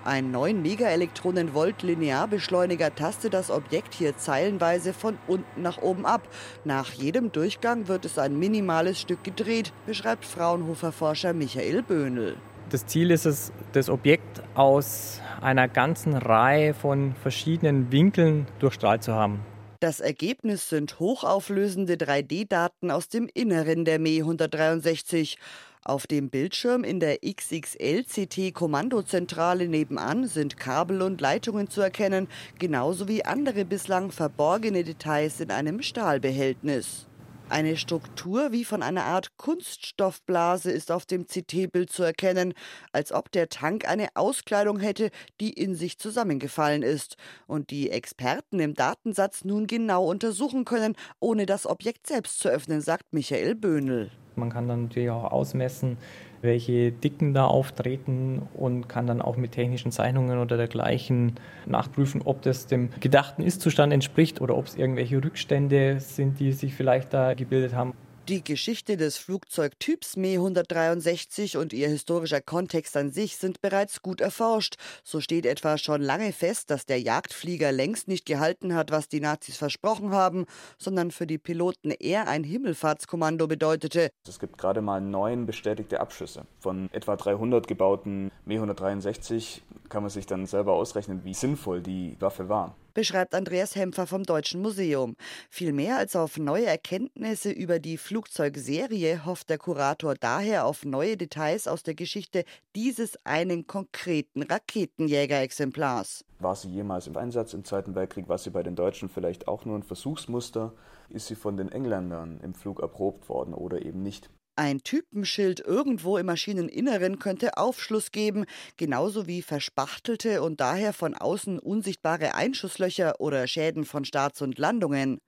Ein 0.08 0.30
9 0.30 0.62
Megaelektronenvolt 0.62 1.82
Linearbeschleuniger 1.82 2.94
tastet 2.94 3.34
das 3.34 3.50
Objekt 3.50 3.92
hier 3.92 4.16
zeilenweise 4.16 4.94
von 4.94 5.18
unten 5.26 5.60
nach 5.60 5.82
oben 5.82 6.06
ab. 6.06 6.26
Nach 6.64 6.90
jedem 6.94 7.30
Durchgang 7.30 7.88
wird 7.88 8.06
es 8.06 8.18
ein 8.18 8.38
minimales 8.38 8.98
Stück 8.98 9.22
gedreht, 9.22 9.74
beschreibt 9.84 10.24
Fraunhofer-Forscher 10.24 11.34
Michael 11.34 11.82
Böhnel. 11.82 12.38
Das 12.70 12.86
Ziel 12.86 13.10
ist 13.10 13.26
es, 13.26 13.52
das 13.72 13.90
Objekt 13.90 14.42
aus 14.54 15.20
einer 15.42 15.68
ganzen 15.68 16.14
Reihe 16.14 16.72
von 16.72 17.14
verschiedenen 17.14 17.92
Winkeln 17.92 18.46
durchstrahlt 18.60 19.02
zu 19.02 19.12
haben. 19.12 19.40
Das 19.80 20.00
Ergebnis 20.00 20.70
sind 20.70 20.98
hochauflösende 20.98 21.94
3D-Daten 21.94 22.90
aus 22.90 23.08
dem 23.10 23.28
Inneren 23.32 23.84
der 23.84 24.00
Me 24.00 24.18
163. 24.18 25.38
Auf 25.84 26.06
dem 26.06 26.30
Bildschirm 26.30 26.84
in 26.84 27.00
der 27.00 27.18
XXL-CT-Kommandozentrale 27.24 29.66
nebenan 29.68 30.26
sind 30.26 30.56
Kabel 30.56 31.02
und 31.02 31.20
Leitungen 31.20 31.68
zu 31.70 31.80
erkennen, 31.80 32.28
genauso 32.58 33.08
wie 33.08 33.24
andere 33.24 33.64
bislang 33.64 34.12
verborgene 34.12 34.84
Details 34.84 35.40
in 35.40 35.50
einem 35.50 35.82
Stahlbehältnis. 35.82 37.07
Eine 37.50 37.78
Struktur 37.78 38.52
wie 38.52 38.66
von 38.66 38.82
einer 38.82 39.04
Art 39.04 39.38
Kunststoffblase 39.38 40.70
ist 40.70 40.92
auf 40.92 41.06
dem 41.06 41.26
CT-Bild 41.26 41.90
zu 41.90 42.02
erkennen, 42.02 42.52
als 42.92 43.10
ob 43.10 43.32
der 43.32 43.48
Tank 43.48 43.88
eine 43.88 44.08
Auskleidung 44.14 44.78
hätte, 44.78 45.10
die 45.40 45.54
in 45.54 45.74
sich 45.74 45.98
zusammengefallen 45.98 46.82
ist 46.82 47.16
und 47.46 47.70
die 47.70 47.90
Experten 47.90 48.60
im 48.60 48.74
Datensatz 48.74 49.46
nun 49.46 49.66
genau 49.66 50.04
untersuchen 50.04 50.66
können, 50.66 50.94
ohne 51.20 51.46
das 51.46 51.66
Objekt 51.66 52.06
selbst 52.06 52.38
zu 52.38 52.50
öffnen, 52.50 52.82
sagt 52.82 53.12
Michael 53.12 53.54
Böhnel. 53.54 54.10
Man 54.36 54.50
kann 54.50 54.68
dann 54.68 54.84
natürlich 54.84 55.10
auch 55.10 55.32
ausmessen, 55.32 55.96
welche 56.42 56.92
Dicken 56.92 57.34
da 57.34 57.46
auftreten 57.46 58.42
und 58.54 58.88
kann 58.88 59.06
dann 59.06 59.20
auch 59.22 59.36
mit 59.36 59.52
technischen 59.52 59.92
Zeichnungen 59.92 60.38
oder 60.38 60.56
dergleichen 60.56 61.34
nachprüfen, 61.66 62.22
ob 62.24 62.42
das 62.42 62.66
dem 62.66 62.90
gedachten 63.00 63.42
Ist-Zustand 63.42 63.92
entspricht 63.92 64.40
oder 64.40 64.56
ob 64.56 64.66
es 64.66 64.76
irgendwelche 64.76 65.22
Rückstände 65.22 66.00
sind, 66.00 66.38
die 66.40 66.52
sich 66.52 66.74
vielleicht 66.74 67.12
da 67.12 67.34
gebildet 67.34 67.74
haben. 67.74 67.94
Die 68.28 68.44
Geschichte 68.44 68.98
des 68.98 69.16
Flugzeugtyps 69.16 70.18
Me 70.18 70.34
163 70.34 71.56
und 71.56 71.72
ihr 71.72 71.88
historischer 71.88 72.42
Kontext 72.42 72.94
an 72.94 73.10
sich 73.10 73.38
sind 73.38 73.62
bereits 73.62 74.02
gut 74.02 74.20
erforscht. 74.20 74.74
So 75.02 75.22
steht 75.22 75.46
etwa 75.46 75.78
schon 75.78 76.02
lange 76.02 76.34
fest, 76.34 76.70
dass 76.70 76.84
der 76.84 77.00
Jagdflieger 77.00 77.72
längst 77.72 78.06
nicht 78.06 78.26
gehalten 78.26 78.74
hat, 78.74 78.90
was 78.90 79.08
die 79.08 79.20
Nazis 79.20 79.56
versprochen 79.56 80.10
haben, 80.10 80.44
sondern 80.76 81.10
für 81.10 81.26
die 81.26 81.38
Piloten 81.38 81.90
eher 81.90 82.28
ein 82.28 82.44
Himmelfahrtskommando 82.44 83.46
bedeutete. 83.46 84.10
Es 84.28 84.38
gibt 84.38 84.58
gerade 84.58 84.82
mal 84.82 85.00
neun 85.00 85.46
bestätigte 85.46 85.98
Abschüsse. 85.98 86.44
Von 86.60 86.90
etwa 86.92 87.16
300 87.16 87.66
gebauten 87.66 88.30
Me 88.44 88.56
163 88.56 89.62
kann 89.88 90.02
man 90.02 90.10
sich 90.10 90.26
dann 90.26 90.44
selber 90.44 90.74
ausrechnen, 90.74 91.24
wie 91.24 91.32
sinnvoll 91.32 91.80
die 91.80 92.14
Waffe 92.20 92.50
war 92.50 92.76
beschreibt 92.98 93.32
Andreas 93.32 93.76
Hempfer 93.76 94.08
vom 94.08 94.24
Deutschen 94.24 94.60
Museum. 94.60 95.14
Viel 95.50 95.72
mehr 95.72 95.98
als 95.98 96.16
auf 96.16 96.36
neue 96.36 96.66
Erkenntnisse 96.66 97.52
über 97.52 97.78
die 97.78 97.96
Flugzeugserie 97.96 99.24
hofft 99.24 99.50
der 99.50 99.58
Kurator 99.58 100.16
daher 100.16 100.64
auf 100.64 100.84
neue 100.84 101.16
Details 101.16 101.68
aus 101.68 101.84
der 101.84 101.94
Geschichte 101.94 102.42
dieses 102.74 103.16
einen 103.24 103.68
konkreten 103.68 104.42
Raketenjägerexemplars. 104.42 106.24
War 106.40 106.56
sie 106.56 106.70
jemals 106.70 107.06
im 107.06 107.16
Einsatz 107.16 107.54
im 107.54 107.64
Zweiten 107.64 107.94
Weltkrieg? 107.94 108.28
War 108.28 108.38
sie 108.38 108.50
bei 108.50 108.64
den 108.64 108.74
Deutschen 108.74 109.08
vielleicht 109.08 109.46
auch 109.46 109.64
nur 109.64 109.78
ein 109.78 109.84
Versuchsmuster? 109.84 110.72
Ist 111.08 111.28
sie 111.28 111.36
von 111.36 111.56
den 111.56 111.70
Engländern 111.70 112.40
im 112.42 112.52
Flug 112.52 112.80
erprobt 112.80 113.28
worden 113.28 113.54
oder 113.54 113.80
eben 113.80 114.02
nicht? 114.02 114.28
Ein 114.58 114.82
Typenschild 114.82 115.60
irgendwo 115.60 116.18
im 116.18 116.26
Maschineninneren 116.26 117.20
könnte 117.20 117.56
Aufschluss 117.58 118.10
geben, 118.10 118.44
genauso 118.76 119.28
wie 119.28 119.40
verspachtelte 119.40 120.42
und 120.42 120.58
daher 120.58 120.92
von 120.92 121.14
außen 121.14 121.60
unsichtbare 121.60 122.34
Einschusslöcher 122.34 123.20
oder 123.20 123.46
Schäden 123.46 123.84
von 123.84 124.04
Starts 124.04 124.42
und 124.42 124.58
Landungen. 124.58 125.20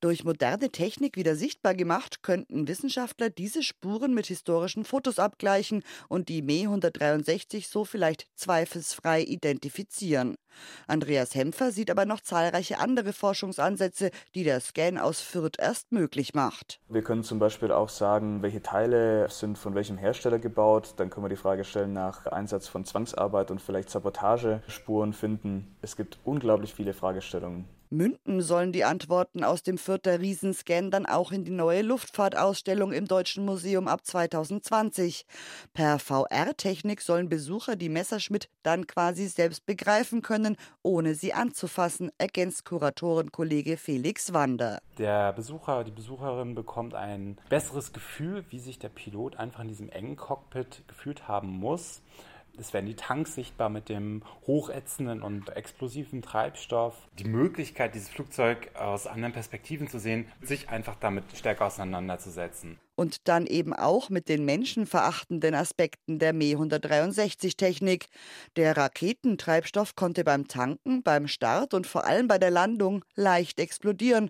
Durch 0.00 0.24
moderne 0.24 0.70
Technik 0.70 1.18
wieder 1.18 1.36
sichtbar 1.36 1.74
gemacht, 1.74 2.22
könnten 2.22 2.66
Wissenschaftler 2.66 3.28
diese 3.28 3.62
Spuren 3.62 4.14
mit 4.14 4.28
historischen 4.28 4.84
Fotos 4.84 5.18
abgleichen 5.18 5.82
und 6.08 6.30
die 6.30 6.40
Me 6.40 6.62
163 6.62 7.68
so 7.68 7.84
vielleicht 7.84 8.26
zweifelsfrei 8.34 9.22
identifizieren. 9.22 10.36
Andreas 10.86 11.34
Hempfer 11.34 11.70
sieht 11.70 11.90
aber 11.90 12.06
noch 12.06 12.20
zahlreiche 12.20 12.78
andere 12.78 13.12
Forschungsansätze, 13.12 14.10
die 14.34 14.42
der 14.42 14.60
Scan 14.60 14.96
aus 14.96 15.20
Fürth 15.20 15.58
erst 15.58 15.92
möglich 15.92 16.32
macht. 16.32 16.80
Wir 16.88 17.02
können 17.02 17.22
zum 17.22 17.38
Beispiel 17.38 17.70
auch 17.70 17.90
sagen, 17.90 18.40
welche 18.40 18.62
Teile 18.62 19.28
sind 19.28 19.58
von 19.58 19.74
welchem 19.74 19.98
Hersteller 19.98 20.38
gebaut. 20.38 20.94
Dann 20.96 21.10
können 21.10 21.26
wir 21.26 21.30
die 21.30 21.36
Frage 21.36 21.64
stellen 21.64 21.92
nach 21.92 22.24
Einsatz 22.26 22.68
von 22.68 22.86
Zwangsarbeit 22.86 23.50
und 23.50 23.60
vielleicht 23.60 23.90
Sabotagespuren 23.90 25.12
finden. 25.12 25.76
Es 25.82 25.94
gibt 25.94 26.18
unglaublich 26.24 26.72
viele 26.72 26.94
Fragestellungen. 26.94 27.68
Münden 27.92 28.40
sollen 28.40 28.70
die 28.70 28.84
Antworten 28.84 29.42
aus 29.42 29.64
dem 29.64 29.76
Fürther 29.76 30.20
Riesenscan 30.20 30.92
dann 30.92 31.06
auch 31.06 31.32
in 31.32 31.44
die 31.44 31.50
neue 31.50 31.82
Luftfahrtausstellung 31.82 32.92
im 32.92 33.08
Deutschen 33.08 33.44
Museum 33.44 33.88
ab 33.88 34.06
2020. 34.06 35.26
Per 35.74 35.98
VR-Technik 35.98 37.00
sollen 37.00 37.28
Besucher 37.28 37.74
die 37.74 37.88
Messerschmitt 37.88 38.48
dann 38.62 38.86
quasi 38.86 39.26
selbst 39.26 39.66
begreifen 39.66 40.22
können, 40.22 40.56
ohne 40.82 41.16
sie 41.16 41.32
anzufassen, 41.32 42.12
ergänzt 42.16 42.64
Kuratorenkollege 42.64 43.76
Felix 43.76 44.32
Wander. 44.32 44.80
Der 44.98 45.32
Besucher, 45.32 45.82
die 45.82 45.90
Besucherin 45.90 46.54
bekommt 46.54 46.94
ein 46.94 47.38
besseres 47.48 47.92
Gefühl, 47.92 48.44
wie 48.50 48.60
sich 48.60 48.78
der 48.78 48.90
Pilot 48.90 49.34
einfach 49.36 49.62
in 49.62 49.68
diesem 49.68 49.88
engen 49.88 50.14
Cockpit 50.14 50.84
gefühlt 50.86 51.26
haben 51.26 51.48
muss. 51.48 52.02
Es 52.60 52.74
werden 52.74 52.86
die 52.86 52.94
Tanks 52.94 53.34
sichtbar 53.34 53.70
mit 53.70 53.88
dem 53.88 54.22
hochätzenden 54.46 55.22
und 55.22 55.48
explosiven 55.56 56.20
Treibstoff. 56.20 56.94
Die 57.18 57.24
Möglichkeit, 57.24 57.94
dieses 57.94 58.10
Flugzeug 58.10 58.70
aus 58.74 59.06
anderen 59.06 59.32
Perspektiven 59.32 59.88
zu 59.88 59.98
sehen, 59.98 60.26
sich 60.42 60.68
einfach 60.68 60.96
damit 61.00 61.24
stärker 61.34 61.66
auseinanderzusetzen. 61.66 62.78
Und 62.96 63.28
dann 63.28 63.46
eben 63.46 63.72
auch 63.72 64.10
mit 64.10 64.28
den 64.28 64.44
menschenverachtenden 64.44 65.54
Aspekten 65.54 66.18
der 66.18 66.34
Me 66.34 66.52
163 66.52 67.56
Technik. 67.56 68.08
Der 68.56 68.76
Raketentreibstoff 68.76 69.96
konnte 69.96 70.22
beim 70.22 70.46
Tanken, 70.46 71.02
beim 71.02 71.28
Start 71.28 71.72
und 71.72 71.86
vor 71.86 72.04
allem 72.04 72.28
bei 72.28 72.36
der 72.36 72.50
Landung 72.50 73.06
leicht 73.14 73.58
explodieren. 73.58 74.28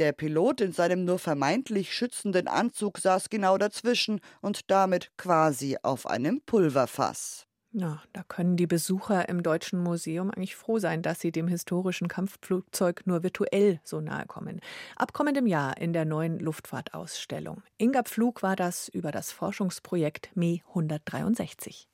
Der 0.00 0.12
Pilot 0.12 0.60
in 0.60 0.72
seinem 0.72 1.04
nur 1.04 1.20
vermeintlich 1.20 1.92
schützenden 1.92 2.48
Anzug 2.48 2.98
saß 2.98 3.30
genau 3.30 3.56
dazwischen 3.56 4.20
und 4.40 4.70
damit 4.70 5.12
quasi 5.16 5.76
auf 5.82 6.06
einem 6.06 6.40
Pulverfass. 6.40 7.47
Ja, 7.72 8.02
da 8.14 8.22
können 8.22 8.56
die 8.56 8.66
Besucher 8.66 9.28
im 9.28 9.42
Deutschen 9.42 9.82
Museum 9.82 10.30
eigentlich 10.30 10.56
froh 10.56 10.78
sein, 10.78 11.02
dass 11.02 11.20
sie 11.20 11.32
dem 11.32 11.48
historischen 11.48 12.08
Kampfflugzeug 12.08 13.02
nur 13.04 13.22
virtuell 13.22 13.80
so 13.84 14.00
nahe 14.00 14.24
kommen. 14.26 14.60
Ab 14.96 15.12
kommendem 15.12 15.46
Jahr 15.46 15.76
in 15.76 15.92
der 15.92 16.06
neuen 16.06 16.38
Luftfahrtausstellung. 16.38 17.62
Inga 17.76 18.04
Pflug 18.04 18.42
war 18.42 18.56
das 18.56 18.88
über 18.88 19.12
das 19.12 19.32
Forschungsprojekt 19.32 20.30
Me 20.34 20.60
163. 20.68 21.88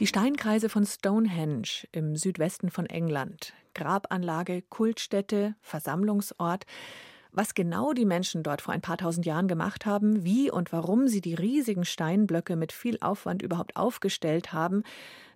Die 0.00 0.06
Steinkreise 0.06 0.68
von 0.68 0.86
Stonehenge 0.86 1.88
im 1.90 2.14
Südwesten 2.14 2.70
von 2.70 2.86
England 2.86 3.52
Grabanlage, 3.74 4.62
Kultstätte, 4.62 5.56
Versammlungsort. 5.60 6.66
Was 7.32 7.54
genau 7.54 7.92
die 7.92 8.04
Menschen 8.04 8.42
dort 8.42 8.62
vor 8.62 8.74
ein 8.74 8.80
paar 8.80 8.96
tausend 8.96 9.26
Jahren 9.26 9.48
gemacht 9.48 9.86
haben, 9.86 10.24
wie 10.24 10.50
und 10.50 10.72
warum 10.72 11.08
sie 11.08 11.20
die 11.20 11.34
riesigen 11.34 11.84
Steinblöcke 11.84 12.56
mit 12.56 12.72
viel 12.72 12.98
Aufwand 13.00 13.42
überhaupt 13.42 13.76
aufgestellt 13.76 14.52
haben, 14.52 14.82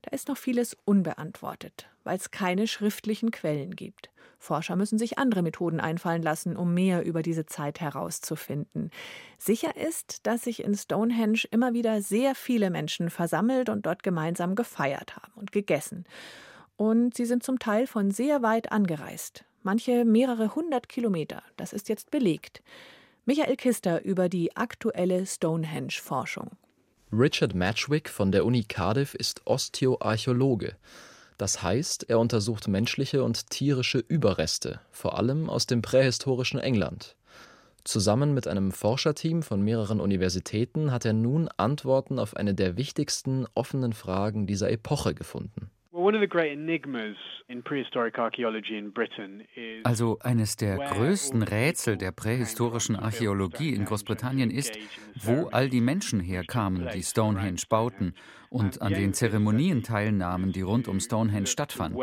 da 0.03 0.11
ist 0.11 0.29
noch 0.29 0.37
vieles 0.37 0.77
unbeantwortet, 0.85 1.89
weil 2.05 2.17
es 2.17 2.31
keine 2.31 2.67
schriftlichen 2.67 3.31
Quellen 3.31 3.77
gibt. 3.77 4.11
Forscher 4.43 4.75
müssen 4.75 4.99
sich 4.99 5.19
andere 5.19 5.43
Methoden 5.43 5.79
einfallen 5.79 6.23
lassen, 6.23 6.57
um 6.57 6.75
mehr 6.75 7.05
über 7.05 7.23
diese 7.23 7.47
Zeit 7.47 7.81
herauszufinden. 7.81 8.91
Sicher 9.39 9.77
ist, 9.77 10.27
dass 10.27 10.43
sich 10.43 10.65
in 10.65 10.75
Stonehenge 10.75 11.45
immer 11.53 11.75
wieder 11.75 12.03
sehr 12.03 12.35
viele 12.35 12.71
Menschen 12.71 13.09
versammelt 13.09 13.69
und 13.69 13.87
dort 13.87 14.03
gemeinsam 14.03 14.57
gefeiert 14.57 15.17
haben 15.17 15.33
und 15.37 15.53
gegessen. 15.53 16.05
Und 16.77 17.15
sie 17.17 17.27
sind 17.27 17.45
zum 17.45 17.61
Teil 17.61 17.87
von 17.87 18.11
sehr 18.11 18.43
weit 18.43 18.73
angereist, 18.73 19.45
manche 19.64 20.05
mehrere 20.05 20.55
hundert 20.55 20.88
Kilometer. 20.88 21.42
Das 21.57 21.72
ist 21.72 21.88
jetzt 21.88 22.11
belegt. 22.11 22.62
Michael 23.25 23.57
Kister 23.57 24.05
über 24.05 24.29
die 24.29 24.57
aktuelle 24.57 25.27
Stonehenge-Forschung. 25.27 26.51
Richard 27.12 27.55
Matchwick 27.55 28.09
von 28.09 28.33
der 28.33 28.44
Uni 28.44 28.64
Cardiff 28.64 29.14
ist 29.14 29.46
Osteoarchäologe. 29.46 30.77
Das 31.38 31.62
heißt, 31.62 32.09
er 32.09 32.18
untersucht 32.18 32.68
menschliche 32.68 33.22
und 33.22 33.51
tierische 33.51 33.98
Überreste, 33.98 34.81
vor 34.90 35.18
allem 35.18 35.51
aus 35.51 35.66
dem 35.66 35.83
prähistorischen 35.83 36.61
England. 36.61 37.16
Zusammen 37.85 38.33
mit 38.33 38.46
einem 38.46 38.70
Forscherteam 38.70 39.42
von 39.42 39.61
mehreren 39.61 40.01
Universitäten 40.01 40.92
hat 40.92 41.05
er 41.05 41.12
nun 41.12 41.48
Antworten 41.57 42.18
auf 42.18 42.37
eine 42.37 42.55
der 42.55 42.77
wichtigsten 42.77 43.46
offenen 43.55 43.92
Fragen 43.92 44.46
dieser 44.46 44.70
Epoche 44.70 45.14
gefunden. 45.14 45.70
Also 49.85 50.19
eines 50.21 50.57
der 50.57 50.79
größten 50.79 51.43
Rätsel 51.43 51.99
der 51.99 52.13
prähistorischen 52.13 52.97
Archäologie 52.97 53.75
in 53.75 53.85
Großbritannien 53.85 54.51
ist, 54.51 54.73
wo 55.17 55.49
all 55.49 55.69
die 55.69 55.83
Menschen 55.83 56.21
herkamen, 56.21 56.89
die 56.95 57.03
Stonehenge 57.03 57.61
bauten 57.69 58.15
und 58.49 58.81
an 58.81 58.95
den 58.95 59.13
Zeremonien 59.13 59.83
teilnahmen, 59.83 60.53
die 60.53 60.63
rund 60.63 60.89
um 60.89 60.99
Stonehenge 60.99 61.47
stattfanden. 61.47 62.01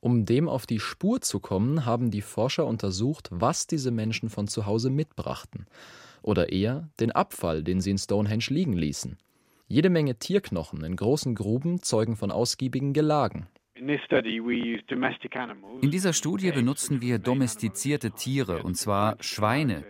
Um 0.00 0.24
dem 0.24 0.48
auf 0.48 0.64
die 0.64 0.80
Spur 0.80 1.20
zu 1.20 1.38
kommen, 1.38 1.84
haben 1.84 2.10
die 2.10 2.22
Forscher 2.22 2.66
untersucht, 2.66 3.28
was 3.30 3.66
diese 3.66 3.90
Menschen 3.90 4.30
von 4.30 4.48
zu 4.48 4.64
Hause 4.64 4.88
mitbrachten. 4.88 5.66
Oder 6.22 6.50
eher 6.50 6.88
den 6.98 7.12
Abfall, 7.12 7.62
den 7.62 7.82
sie 7.82 7.90
in 7.90 7.98
Stonehenge 7.98 8.46
liegen 8.48 8.72
ließen. 8.72 9.18
Jede 9.70 9.90
Menge 9.90 10.18
Tierknochen 10.18 10.82
in 10.82 10.96
großen 10.96 11.34
Gruben 11.34 11.82
zeugen 11.82 12.16
von 12.16 12.30
ausgiebigen 12.30 12.94
Gelagen. 12.94 13.48
In 13.74 14.00
dieser 15.90 16.14
Studie 16.14 16.52
benutzen 16.52 17.02
wir 17.02 17.18
domestizierte 17.18 18.12
Tiere, 18.12 18.62
und 18.62 18.76
zwar 18.76 19.18
Schweine. 19.20 19.84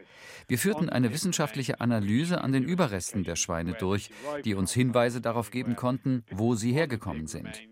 Wir 0.48 0.58
führten 0.58 0.88
eine 0.88 1.12
wissenschaftliche 1.12 1.80
Analyse 1.80 2.40
an 2.40 2.50
den 2.50 2.64
Überresten 2.64 3.22
der 3.22 3.36
Schweine 3.36 3.74
durch, 3.74 4.10
die 4.44 4.54
uns 4.54 4.74
Hinweise 4.74 5.20
darauf 5.20 5.52
geben 5.52 5.76
konnten, 5.76 6.24
wo 6.32 6.56
sie 6.56 6.72
hergekommen 6.72 7.28
sind. 7.28 7.62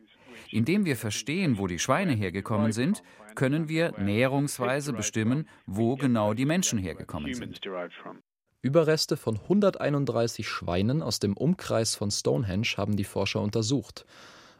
Indem 0.53 0.85
wir 0.85 0.97
verstehen, 0.97 1.59
wo 1.59 1.67
die 1.67 1.81
Schweine 1.81 2.13
hergekommen 2.13 2.71
sind, 2.71 3.03
können 3.35 3.69
wir 3.69 3.99
näherungsweise 3.99 4.93
bestimmen, 4.93 5.49
wo 5.67 5.97
genau 5.97 6.35
die 6.35 6.47
Menschen 6.47 6.79
hergekommen 6.79 7.35
sind. 7.35 7.61
Überreste 8.63 9.17
von 9.17 9.37
131 9.37 10.49
Schweinen 10.49 11.03
aus 11.03 11.19
dem 11.21 11.37
Umkreis 11.37 11.95
von 11.95 12.11
Stonehenge 12.11 12.67
haben 12.77 12.97
die 12.97 13.05
Forscher 13.05 13.41
untersucht 13.41 14.07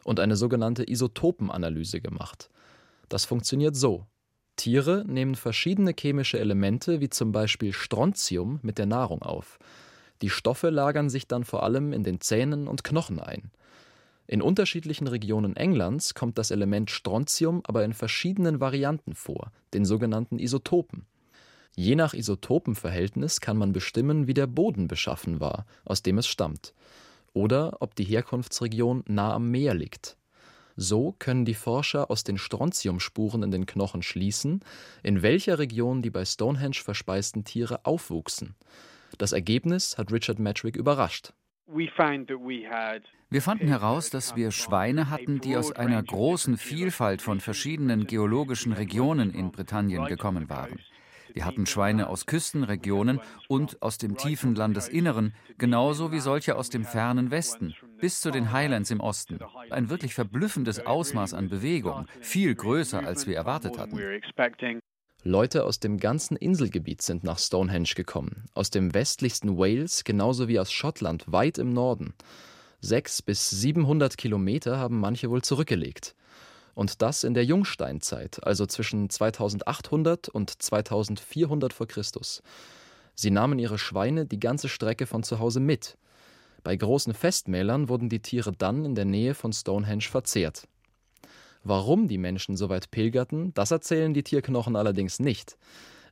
und 0.03 0.19
eine 0.19 0.35
sogenannte 0.35 0.89
Isotopenanalyse 0.89 1.99
gemacht. 1.99 2.49
Das 3.09 3.25
funktioniert 3.25 3.75
so. 3.75 4.05
Tiere 4.55 5.03
nehmen 5.07 5.35
verschiedene 5.35 5.93
chemische 5.97 6.39
Elemente 6.39 6.99
wie 6.99 7.09
zum 7.09 7.31
Beispiel 7.31 7.73
Strontium 7.73 8.59
mit 8.63 8.77
der 8.77 8.85
Nahrung 8.85 9.21
auf. 9.21 9.59
Die 10.21 10.29
Stoffe 10.29 10.69
lagern 10.69 11.09
sich 11.09 11.27
dann 11.27 11.43
vor 11.43 11.63
allem 11.63 11.93
in 11.93 12.03
den 12.03 12.21
Zähnen 12.21 12.67
und 12.67 12.83
Knochen 12.83 13.19
ein. 13.19 13.51
In 14.25 14.41
unterschiedlichen 14.41 15.07
Regionen 15.07 15.55
Englands 15.55 16.13
kommt 16.13 16.37
das 16.37 16.51
Element 16.51 16.91
Strontium 16.91 17.61
aber 17.65 17.85
in 17.85 17.93
verschiedenen 17.93 18.59
Varianten 18.59 19.13
vor, 19.13 19.51
den 19.73 19.85
sogenannten 19.85 20.39
Isotopen. 20.39 21.05
Je 21.79 21.95
nach 21.95 22.15
Isotopenverhältnis 22.15 23.39
kann 23.39 23.55
man 23.55 23.71
bestimmen, 23.71 24.25
wie 24.25 24.33
der 24.33 24.47
Boden 24.47 24.87
beschaffen 24.87 25.39
war, 25.39 25.67
aus 25.85 26.01
dem 26.01 26.17
es 26.17 26.25
stammt, 26.25 26.73
oder 27.33 27.77
ob 27.81 27.93
die 27.93 28.03
Herkunftsregion 28.03 29.03
nah 29.07 29.33
am 29.33 29.51
Meer 29.51 29.75
liegt. 29.75 30.17
So 30.75 31.15
können 31.19 31.45
die 31.45 31.53
Forscher 31.53 32.09
aus 32.09 32.23
den 32.23 32.39
Strontiumspuren 32.39 33.43
in 33.43 33.51
den 33.51 33.67
Knochen 33.67 34.01
schließen, 34.01 34.61
in 35.03 35.21
welcher 35.21 35.59
Region 35.59 36.01
die 36.01 36.09
bei 36.09 36.25
Stonehenge 36.25 36.81
verspeisten 36.83 37.43
Tiere 37.43 37.85
aufwuchsen. 37.85 38.55
Das 39.19 39.31
Ergebnis 39.31 39.99
hat 39.99 40.11
Richard 40.11 40.39
Metrick 40.39 40.75
überrascht. 40.77 41.31
Wir 41.67 43.41
fanden 43.41 43.67
heraus, 43.67 44.09
dass 44.09 44.35
wir 44.35 44.49
Schweine 44.49 45.11
hatten, 45.11 45.41
die 45.41 45.55
aus 45.55 45.71
einer 45.73 46.01
großen 46.01 46.57
Vielfalt 46.57 47.21
von 47.21 47.39
verschiedenen 47.39 48.07
geologischen 48.07 48.73
Regionen 48.73 49.29
in 49.29 49.51
Britannien 49.51 50.05
gekommen 50.05 50.49
waren. 50.49 50.79
Wir 51.37 51.45
hatten 51.45 51.67
Schweine 51.67 52.09
aus 52.09 52.25
Küstenregionen 52.25 53.21
und 53.47 53.79
aus 53.83 53.99
dem 53.99 54.17
tiefen 54.17 54.55
Landesinneren, 54.55 55.35
genauso 55.59 56.11
wie 56.11 56.19
solche 56.19 56.55
aus 56.55 56.71
dem 56.71 56.83
fernen 56.83 57.29
Westen, 57.29 57.75
bis 58.01 58.21
zu 58.21 58.31
den 58.31 58.51
Highlands 58.51 58.89
im 58.89 59.01
Osten. 59.01 59.37
Ein 59.69 59.91
wirklich 59.91 60.15
verblüffendes 60.15 60.87
Ausmaß 60.87 61.35
an 61.35 61.47
Bewegung, 61.47 62.07
viel 62.21 62.55
größer, 62.55 63.05
als 63.05 63.27
wir 63.27 63.35
erwartet 63.35 63.77
hatten. 63.77 63.99
Leute 65.21 65.63
aus 65.63 65.79
dem 65.79 65.99
ganzen 65.99 66.37
Inselgebiet 66.37 67.03
sind 67.03 67.23
nach 67.23 67.37
Stonehenge 67.37 67.93
gekommen, 67.95 68.45
aus 68.55 68.71
dem 68.71 68.95
westlichsten 68.95 69.59
Wales 69.59 70.05
genauso 70.05 70.47
wie 70.47 70.59
aus 70.59 70.71
Schottland 70.71 71.31
weit 71.31 71.59
im 71.59 71.71
Norden. 71.71 72.15
Sechs 72.81 73.21
bis 73.21 73.51
700 73.51 74.17
Kilometer 74.17 74.79
haben 74.79 74.99
manche 74.99 75.29
wohl 75.29 75.43
zurückgelegt. 75.43 76.15
Und 76.77 77.01
das 77.01 77.23
in 77.23 77.33
der 77.33 77.43
Jungsteinzeit, 77.43 78.39
also 78.43 78.67
zwischen 78.67 79.09
2800 79.09 80.29
und 80.29 80.61
2400 80.61 81.73
vor 81.73 81.87
Christus. 81.87 82.43
Sie 83.15 83.31
nahmen 83.31 83.57
ihre 83.57 83.79
Schweine 83.79 84.27
die 84.27 84.39
ganze 84.39 84.69
Strecke 84.69 85.07
von 85.07 85.23
zu 85.23 85.39
Hause 85.39 85.59
mit. 85.59 85.97
Bei 86.63 86.75
großen 86.75 87.15
Festmählern 87.15 87.89
wurden 87.89 88.09
die 88.09 88.21
Tiere 88.21 88.51
dann 88.55 88.85
in 88.85 88.93
der 88.93 89.05
Nähe 89.05 89.33
von 89.33 89.53
Stonehenge 89.53 90.03
verzehrt. 90.03 90.67
Warum 91.63 92.07
die 92.07 92.19
Menschen 92.19 92.55
so 92.55 92.69
weit 92.69 92.91
pilgerten, 92.91 93.55
das 93.55 93.71
erzählen 93.71 94.13
die 94.13 94.21
Tierknochen 94.21 94.75
allerdings 94.75 95.17
nicht. 95.17 95.57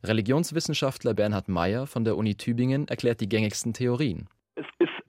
Religionswissenschaftler 0.03 1.13
Bernhard 1.13 1.47
Meyer 1.47 1.85
von 1.85 2.05
der 2.05 2.17
Uni 2.17 2.37
Tübingen 2.37 2.87
erklärt 2.87 3.21
die 3.21 3.29
gängigsten 3.29 3.73
Theorien. 3.73 4.29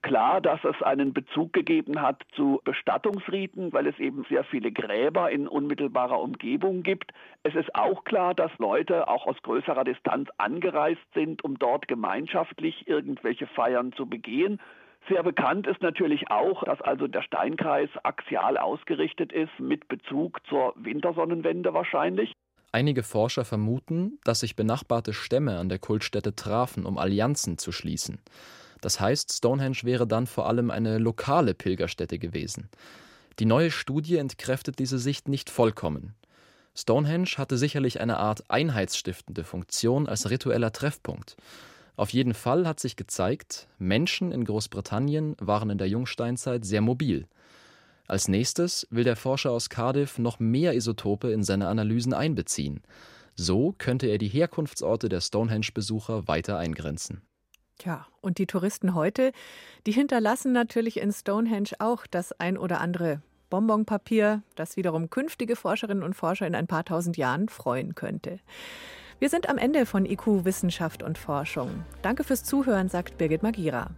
Klar, 0.07 0.39
dass 0.39 0.63
es 0.63 0.81
einen 0.81 1.11
Bezug 1.11 1.51
gegeben 1.51 2.01
hat 2.01 2.23
zu 2.33 2.61
Bestattungsriten, 2.63 3.73
weil 3.73 3.87
es 3.87 3.99
eben 3.99 4.23
sehr 4.29 4.45
viele 4.45 4.71
Gräber 4.71 5.29
in 5.31 5.49
unmittelbarer 5.49 6.21
Umgebung 6.21 6.81
gibt. 6.81 7.11
Es 7.43 7.55
ist 7.55 7.75
auch 7.75 8.05
klar, 8.05 8.33
dass 8.33 8.51
Leute 8.57 9.09
auch 9.09 9.25
aus 9.27 9.35
größerer 9.43 9.83
Distanz 9.83 10.29
angereist 10.37 11.01
sind, 11.13 11.43
um 11.43 11.59
dort 11.59 11.89
gemeinschaftlich 11.89 12.87
irgendwelche 12.87 13.47
Feiern 13.47 13.91
zu 13.91 14.05
begehen. 14.05 14.61
Sehr 15.09 15.23
bekannt 15.23 15.67
ist 15.67 15.81
natürlich 15.81 16.31
auch, 16.31 16.63
dass 16.63 16.81
also 16.81 17.07
der 17.07 17.21
Steinkreis 17.21 17.89
axial 18.03 18.57
ausgerichtet 18.57 19.33
ist, 19.33 19.59
mit 19.59 19.89
Bezug 19.89 20.39
zur 20.47 20.73
Wintersonnenwende 20.77 21.73
wahrscheinlich. 21.73 22.31
Einige 22.71 23.03
Forscher 23.03 23.43
vermuten, 23.43 24.19
dass 24.23 24.39
sich 24.39 24.55
benachbarte 24.55 25.11
Stämme 25.11 25.57
an 25.57 25.67
der 25.67 25.79
Kultstätte 25.79 26.33
trafen, 26.33 26.85
um 26.85 26.97
Allianzen 26.97 27.57
zu 27.57 27.73
schließen. 27.73 28.19
Das 28.81 28.99
heißt, 28.99 29.33
Stonehenge 29.33 29.83
wäre 29.83 30.07
dann 30.07 30.27
vor 30.27 30.47
allem 30.47 30.71
eine 30.71 30.97
lokale 30.97 31.53
Pilgerstätte 31.53 32.19
gewesen. 32.19 32.69
Die 33.39 33.45
neue 33.45 33.71
Studie 33.71 34.17
entkräftet 34.17 34.79
diese 34.79 34.99
Sicht 34.99 35.27
nicht 35.27 35.49
vollkommen. 35.49 36.15
Stonehenge 36.75 37.37
hatte 37.37 37.57
sicherlich 37.57 37.99
eine 37.99 38.17
Art 38.17 38.49
einheitsstiftende 38.49 39.43
Funktion 39.43 40.07
als 40.07 40.29
ritueller 40.29 40.71
Treffpunkt. 40.71 41.35
Auf 41.95 42.11
jeden 42.11 42.35
Fall 42.35 42.67
hat 42.67 42.79
sich 42.79 42.95
gezeigt, 42.95 43.67
Menschen 43.79 44.31
in 44.31 44.45
Großbritannien 44.45 45.35
waren 45.39 45.71
in 45.71 45.79
der 45.79 45.89
Jungsteinzeit 45.89 46.65
sehr 46.65 46.81
mobil. 46.81 47.27
Als 48.07 48.27
nächstes 48.27 48.87
will 48.91 49.03
der 49.03 49.15
Forscher 49.15 49.51
aus 49.51 49.69
Cardiff 49.69 50.19
noch 50.19 50.39
mehr 50.39 50.75
Isotope 50.75 51.31
in 51.31 51.43
seine 51.43 51.67
Analysen 51.67 52.13
einbeziehen. 52.13 52.81
So 53.35 53.73
könnte 53.77 54.07
er 54.07 54.17
die 54.17 54.29
Herkunftsorte 54.29 55.09
der 55.09 55.21
Stonehenge-Besucher 55.21 56.27
weiter 56.27 56.57
eingrenzen. 56.57 57.21
Tja, 57.77 58.07
und 58.21 58.39
die 58.39 58.47
Touristen 58.47 58.95
heute, 58.95 59.31
die 59.85 59.91
hinterlassen 59.91 60.51
natürlich 60.51 60.99
in 60.99 61.11
Stonehenge 61.11 61.71
auch 61.79 62.07
das 62.07 62.31
ein 62.39 62.57
oder 62.57 62.81
andere 62.81 63.21
Bonbonpapier, 63.49 64.41
das 64.55 64.77
wiederum 64.77 65.09
künftige 65.09 65.55
Forscherinnen 65.55 66.03
und 66.03 66.15
Forscher 66.15 66.47
in 66.47 66.55
ein 66.55 66.67
paar 66.67 66.85
tausend 66.85 67.17
Jahren 67.17 67.49
freuen 67.49 67.95
könnte. 67.95 68.39
Wir 69.19 69.29
sind 69.29 69.49
am 69.49 69.57
Ende 69.57 69.85
von 69.85 70.05
IQ 70.05 70.45
Wissenschaft 70.45 71.01
und 71.01 71.17
Forschung. 71.17 71.83
Danke 72.01 72.23
fürs 72.23 72.43
Zuhören, 72.43 72.89
sagt 72.89 73.17
Birgit 73.17 73.43
Magira. 73.43 73.91